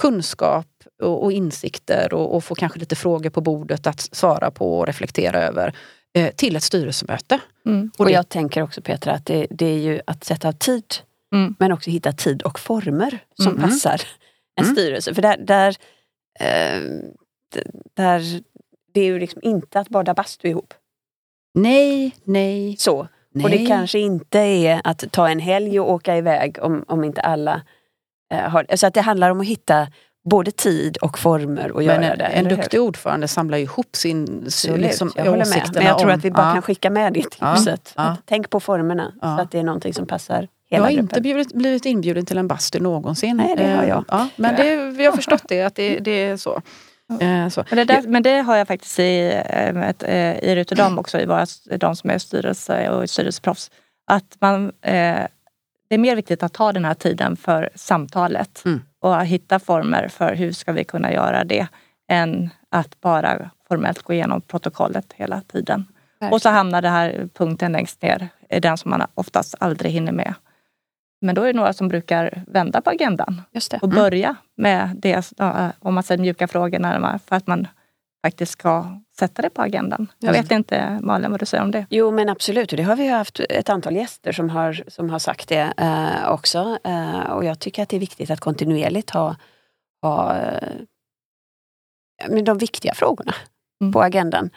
[0.02, 0.68] kunskap
[1.02, 4.88] och, och insikter och, och, få kanske lite frågor på bordet att svara på och
[4.88, 5.76] reflektera över
[6.18, 7.40] eh, till ett styrelsemöte.
[7.66, 7.92] Mm.
[7.98, 10.96] Och, det, jag tänker också Petra att det, det är ju att sätta av tid
[11.34, 11.56] mm.
[11.60, 13.62] men också hitta tid och former som mm.
[13.62, 14.02] passar
[14.56, 14.76] en mm.
[14.76, 15.14] styrelse.
[15.14, 15.76] För där, där
[16.40, 16.82] eh,
[17.96, 18.42] där
[18.94, 20.74] det är ju liksom inte att bada bastu ihop.
[21.56, 22.76] Nej, nej.
[22.80, 23.08] Så.
[23.32, 23.44] Nej.
[23.44, 27.22] Och det kanske inte är att ta en helg och åka iväg om, om inte
[27.22, 27.62] alla
[28.34, 29.88] eh, har Så att det handlar om att hitta
[30.30, 32.26] både tid och former att Men göra det.
[32.26, 35.70] En duktig ordförande samlar ihop sin liksom, jag håller med.
[35.74, 36.54] Men jag tror att vi bara ja.
[36.54, 37.94] kan skicka med det till huset.
[37.96, 38.18] Ja.
[38.26, 41.04] Tänk på formerna så att det är någonting som passar hela Jag har gruppen.
[41.04, 43.38] inte blivit, blivit inbjuden till en bastu någonsin.
[43.38, 43.98] Nej, det har jag.
[43.98, 46.62] Eh, ja, men det, vi har förstått det, att det, det är så.
[47.22, 47.64] Eh, så.
[47.70, 51.20] Men, det där, men det har jag faktiskt i, eh, ett, eh, i Ruterdam också,
[51.20, 51.46] i våra,
[51.78, 53.72] de som är styrelse och styrelseproffs.
[54.08, 55.28] Att man, eh,
[55.88, 58.82] det är mer viktigt att ta den här tiden för samtalet mm.
[59.00, 61.68] och hitta former för hur ska vi kunna göra det
[62.12, 65.86] än att bara formellt gå igenom protokollet hela tiden.
[66.20, 66.34] Verkligen.
[66.34, 68.30] Och så hamnar den här punkten längst ner,
[68.62, 70.34] den som man oftast aldrig hinner med.
[71.22, 73.42] Men då är det några som brukar vända på agendan
[73.82, 73.96] och mm.
[73.96, 75.32] börja med det,
[75.80, 77.68] om man säger mjuka frågorna, för att man
[78.26, 80.08] faktiskt ska sätta det på agendan.
[80.20, 81.86] Jag vet inte Malin vad du säger om det?
[81.90, 85.20] Jo men absolut, och det har vi haft ett antal gäster som har, som har
[85.20, 86.78] sagt det eh, också.
[86.84, 89.36] Eh, och jag tycker att det är viktigt att kontinuerligt ha,
[90.02, 90.70] ha eh,
[92.44, 93.36] de viktiga frågorna
[93.82, 93.94] mm.
[93.94, 94.50] på agendan.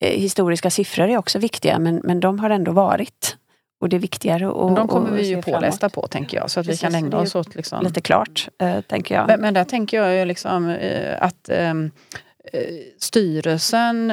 [0.00, 3.36] Eh, historiska siffror är också viktiga men, men de har ändå varit.
[3.84, 6.66] Och det är viktigare att De kommer vi ju pålästa på tänker jag så att
[6.66, 7.84] Precis, vi kan ägna oss åt liksom...
[7.84, 9.26] lite klart, äh, tänker jag.
[9.26, 11.74] Men, men där tänker jag ju liksom äh, att äh,
[12.98, 14.12] styrelsen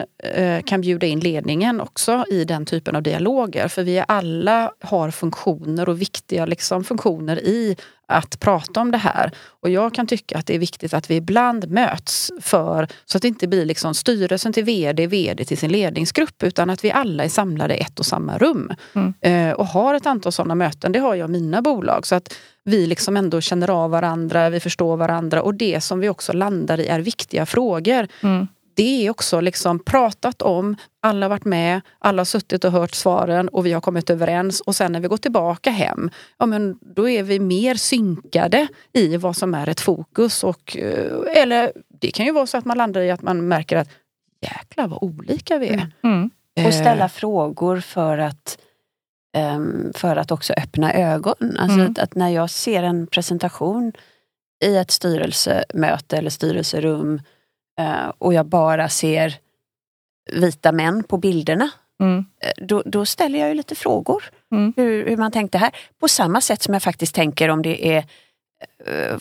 [0.65, 3.67] kan bjuda in ledningen också i den typen av dialoger.
[3.67, 7.76] För vi alla har funktioner och viktiga liksom, funktioner i
[8.12, 9.32] att prata om det här.
[9.62, 13.22] Och jag kan tycka att det är viktigt att vi ibland möts för så att
[13.22, 17.24] det inte blir liksom styrelsen till VD, VD till sin ledningsgrupp utan att vi alla
[17.24, 18.74] är samlade i ett och samma rum.
[18.93, 19.14] Mm.
[19.22, 22.07] Eh, och har ett antal sådana möten, det har jag i mina bolag.
[22.07, 22.34] Så att
[22.64, 26.80] vi liksom ändå känner av varandra, vi förstår varandra och det som vi också landar
[26.80, 28.07] i är viktiga frågor.
[28.22, 32.72] Mm det är också liksom pratat om, alla har varit med, alla har suttit och
[32.72, 36.09] hört svaren och vi har kommit överens och sen när vi går tillbaka hem,
[36.39, 40.43] ja men då är vi mer synkade i vad som är ett fokus.
[40.43, 43.78] Och, eh, eller det kan ju vara så att man landar i att man märker
[43.78, 43.89] att
[44.41, 45.74] jäklar vad olika vi är.
[46.03, 46.32] Mm.
[46.55, 46.67] Mm.
[46.67, 48.57] Och ställa frågor för att,
[49.55, 51.57] um, för att också öppna ögon.
[51.59, 51.91] Alltså Mm.
[51.91, 53.93] att, att när jag ser en presentation
[54.63, 57.22] i ett styrelsemöte eller styrelserum eh,
[58.17, 59.36] och jag bara ser
[60.32, 61.69] vita män på bilderna,
[62.01, 62.25] Mm.
[62.41, 64.23] eh, då, då ställer jag ju lite frågor.
[64.51, 64.73] Mm.
[64.77, 65.71] Hur, hur man tänkte här.
[65.99, 67.97] På samma sätt som jag faktiskt tänker om det är
[68.86, 69.17] eh,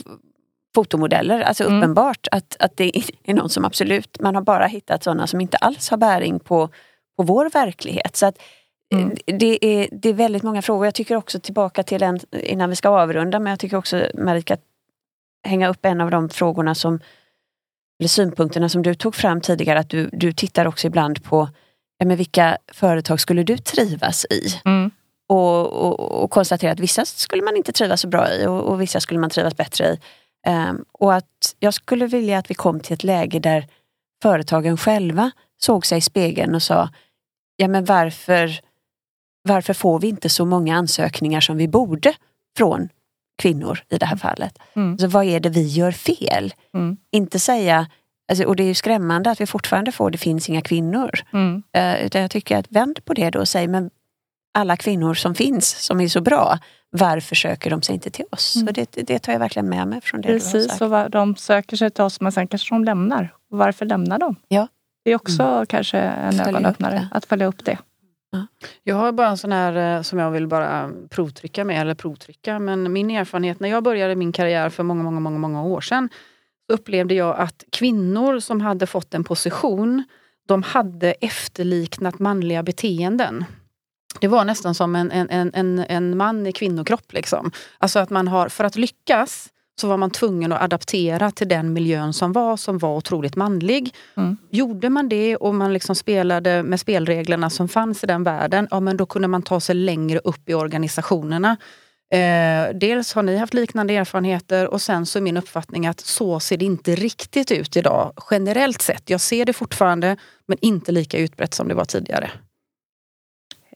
[0.74, 1.40] fotomodeller.
[1.40, 1.78] Alltså Mm.
[1.78, 5.56] uppenbart att, att det är någon som absolut, man har bara hittat sådana som inte
[5.56, 6.68] alls har bäring på,
[7.16, 8.16] på vår verklighet.
[8.16, 8.38] Så att
[8.94, 9.16] eh, Mm.
[9.26, 10.86] det, är, det är väldigt många frågor.
[10.86, 14.56] Jag tycker också tillbaka till en, innan vi ska avrunda, men jag tycker också Marika,
[15.46, 17.00] hänga upp en av de frågorna som,
[18.00, 21.48] eller synpunkterna som du tog fram tidigare, att du, du tittar också ibland på
[21.98, 24.60] ja, men vilka företag skulle du trivas i?
[24.64, 24.90] Mm.
[25.28, 28.80] och, och, och konstatera att vissa skulle man inte trivas så bra i och, och
[28.80, 29.98] vissa skulle man trivas bättre i.
[30.46, 33.66] Ehm, och att jag skulle vilja att vi kom till ett läge där
[34.22, 35.30] företagen själva
[35.60, 36.88] såg sig i spegeln och sa,
[37.56, 38.60] ja men varför,
[39.42, 42.14] varför får vi inte så många ansökningar som vi borde
[42.56, 42.88] från
[43.40, 44.58] kvinnor i det här fallet?
[44.76, 44.92] Mm.
[44.92, 46.54] Alltså, vad är det vi gör fel?
[46.74, 46.96] Mm.
[47.12, 47.86] Inte säga,
[48.30, 51.10] alltså, och det är ju skrämmande att vi fortfarande får det finns inga kvinnor.
[51.32, 51.62] Mm.
[51.76, 53.90] Eh, utan jag tycker att vänd på det då och säg, men
[54.58, 56.58] alla kvinnor som finns, som är så bra,
[56.90, 58.56] varför söker de sig inte till oss?
[58.56, 58.66] Mm.
[58.66, 60.82] Så det, det tar jag verkligen med mig från det du har Precis, sagt.
[60.82, 63.34] och vad- de söker sig till oss men sen kanske de lämnar.
[63.52, 64.36] Och varför lämnar de?
[64.48, 64.68] Ja.
[65.04, 67.78] Det är också kanske en Följa ögonöppnare, att följa upp det.
[68.82, 72.58] Jag har bara en sån här eh, som jag vill bara provtrycka med, eller provtrycka,
[72.58, 76.08] men min erfarenhet när jag började min karriär för många, många, många, många år sedan,
[76.66, 80.04] så upplevde jag att kvinnor som hade fått en position,
[80.46, 83.44] de hade efterliknat manliga beteenden.
[84.20, 87.12] Det var nästan som en, en, en, en, en man i kvinnokropp.
[87.12, 87.50] Liksom.
[87.78, 89.48] Alltså att man har, för att lyckas
[89.80, 93.94] så var man tvungen att adaptera till den miljön som var, som var otroligt manlig.
[94.16, 94.36] Mm.
[94.50, 98.80] Gjorde man det och man liksom spelade med spelreglerna som fanns i den världen, ja,
[98.80, 101.56] men då kunde man ta sig längre upp i organisationerna.
[102.12, 106.40] Eh, dels har ni haft liknande erfarenheter och sen så är min uppfattning att så
[106.40, 109.10] ser det inte riktigt ut idag generellt sett.
[109.10, 110.16] Jag ser det fortfarande
[110.48, 112.30] men inte lika utbrett som det var tidigare.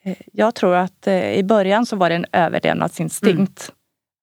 [0.03, 3.72] Eh, Jag tror att eh, i början så var det en överlevnadsinstinkt.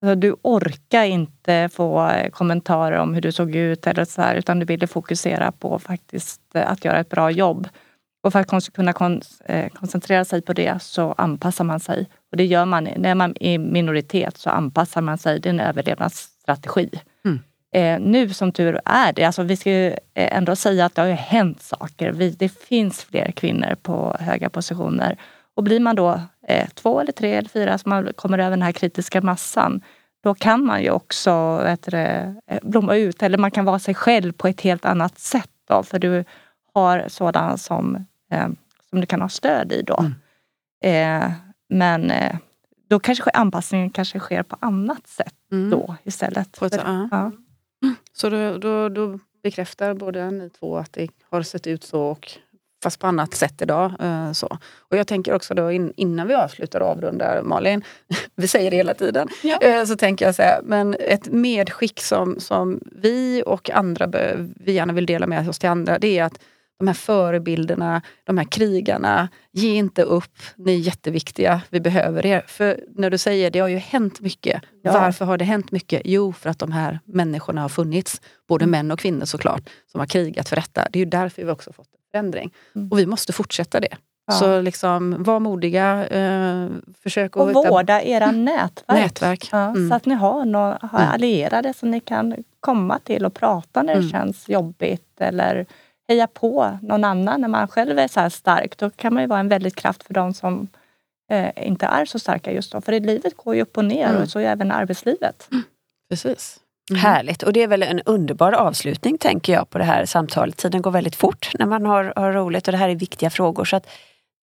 [0.01, 4.35] Alltså, du orkar inte få eh, kommentarer om hur du såg ut eller så här,
[4.35, 7.67] utan du ville fokusera på faktiskt eh, att göra ett bra jobb.
[8.23, 8.93] Och för att kunna
[9.45, 12.09] eh, koncentrera sig på det så anpassar man sig.
[12.31, 12.89] Och det gör man.
[12.97, 15.39] När man är i minoritet så anpassar man sig.
[15.39, 16.89] Det är en överlevnadsstrategi.
[17.25, 17.39] Mm.
[17.73, 21.09] Eh, nu som tur är det, alltså vi ska ju ändå säga att det har
[21.09, 22.11] ju hänt saker.
[22.11, 25.17] Vi, det finns fler kvinnor på höga positioner.
[25.55, 26.21] Och blir man då
[26.51, 29.81] eh, två eller tre eller fyra som man kommer över den här kritiska massan,
[30.23, 33.23] då kan man ju också vet du, eh, blomma ut.
[33.23, 35.49] Eller man kan vara sig själv på ett helt annat sätt.
[35.67, 36.23] Då, för du
[36.73, 37.95] har sådana som,
[38.31, 38.47] eh,
[38.89, 40.05] som du kan ha stöd i då.
[40.83, 41.31] Eh,
[41.69, 42.35] men eh,
[42.89, 45.35] då kanske anpassningen kanske sker på annat sätt
[45.71, 46.57] då istället.
[46.57, 47.07] För- ja.
[47.11, 47.31] ja.
[48.13, 52.31] Så då, då, då bekräftar både ni två att det har sett ut så och
[52.83, 53.93] fast på annat sätt idag.
[53.99, 54.57] Eh, så.
[54.79, 57.83] Och jag tänker också då in, innan vi avslutar och avrundar Malin,
[58.35, 59.57] vi säger det hela tiden, Ja.
[59.61, 64.07] eh, så tänker jag säga, men ett medskick som, som vi och andra
[64.55, 66.39] vi gärna vill dela med oss till andra, det är att
[66.79, 72.43] de här förebilderna, de här krigarna, ge inte upp, ni är jätteviktiga, vi behöver er.
[72.47, 74.61] För när du säger det har ju hänt mycket.
[74.83, 74.91] Ja.
[74.91, 76.01] Varför har det hänt mycket?
[76.05, 80.07] Jo, för att de här människorna har funnits, både män och kvinnor såklart, som har
[80.07, 80.87] krigat för detta.
[80.91, 82.53] Det är ju därför vi också fått en förändring.
[82.75, 82.91] Mm.
[82.91, 83.97] Och vi måste fortsätta det.
[84.27, 84.33] Ja.
[84.33, 86.67] Så liksom, var modiga, eh,
[87.03, 88.99] försök att Och hitta vårda era nätverk.
[89.01, 89.49] nätverk.
[89.51, 89.89] Ja, Mm.
[89.89, 91.09] Så att ni har, några, Mm.
[91.09, 94.11] allierade som ni kan komma till och prata när det Mm.
[94.11, 95.65] känns jobbigt eller
[96.07, 98.77] heja på någon annan när man själv är så här stark.
[98.77, 100.67] Då kan man ju vara en väldigt kraft för de som
[101.31, 102.81] eh, inte är så starka just då.
[102.81, 104.21] För i livet går ju upp och ner Mm.
[104.21, 105.49] och så är även arbetslivet.
[106.09, 106.59] Precis.
[106.89, 107.01] Mm.
[107.01, 107.43] Härligt.
[107.43, 110.57] Och det är väl en underbar avslutning tänker jag på det här samtalet.
[110.57, 113.65] Tiden går väldigt fort när man har, har roligt och det här är viktiga frågor.
[113.65, 113.87] Så att,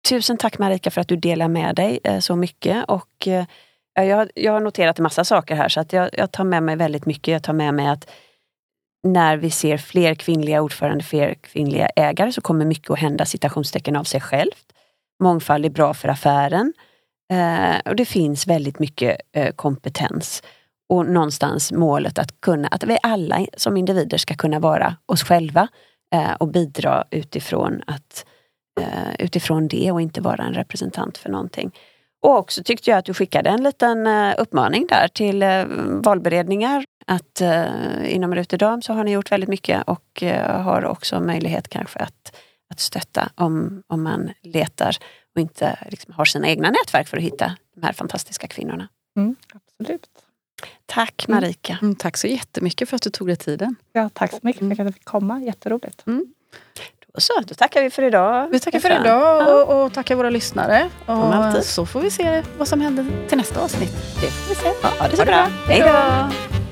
[0.09, 2.85] tusen tack Marika för att du delar med dig eh, så mycket.
[2.89, 3.45] Och, eh,
[3.95, 6.62] jag, har- jag har noterat en massa saker här så att jag, jag tar med
[6.62, 7.32] mig väldigt mycket.
[7.32, 8.11] Jag tar med mig att
[9.07, 13.97] när vi ser fler kvinnliga ordförande, fler kvinnliga ägare så kommer mycket att hända citationstecken
[13.97, 14.66] av sig självt.
[15.22, 16.72] Mångfald är bra för affären.
[17.32, 20.43] Eh, och det finns väldigt mycket eh, kompetens
[20.89, 25.68] och någonstans målet att kunna, att vi alla som individer ska kunna vara oss själva
[26.14, 28.26] eh, och bidra utifrån, att,
[28.80, 31.72] eh, utifrån det och inte vara en representant för någonting.
[32.22, 35.64] Och också tyckte jag att du skickade en liten eh, uppmaning där till eh,
[36.05, 41.20] valberedningar att eh, inom Ruterdam så har ni gjort väldigt mycket och eh, har också
[41.20, 42.37] möjlighet kanske att,
[42.70, 44.97] att stötta om, om man letar
[45.35, 48.89] och inte liksom har sina egna nätverk för att hitta de här fantastiska kvinnorna.
[49.16, 50.09] Mm, absolut.
[50.86, 51.78] Tack Marika.
[51.82, 53.76] Mm, tack så jättemycket för att du tog dig tiden.
[53.92, 55.40] Ja, tack så mycket för att jag fick komma.
[55.40, 56.06] Jätteroligt.
[56.06, 56.26] Mm.
[57.14, 58.48] Då så, då tackar vi för idag.
[58.48, 60.90] Vi tackar för idag och, och tackar våra lyssnare.
[61.06, 63.92] Och så får vi se vad som händer till nästa avsnitt.
[64.20, 64.72] Det får vi se.
[64.82, 65.48] Ja, det är så bra.
[65.66, 66.63] Hej då!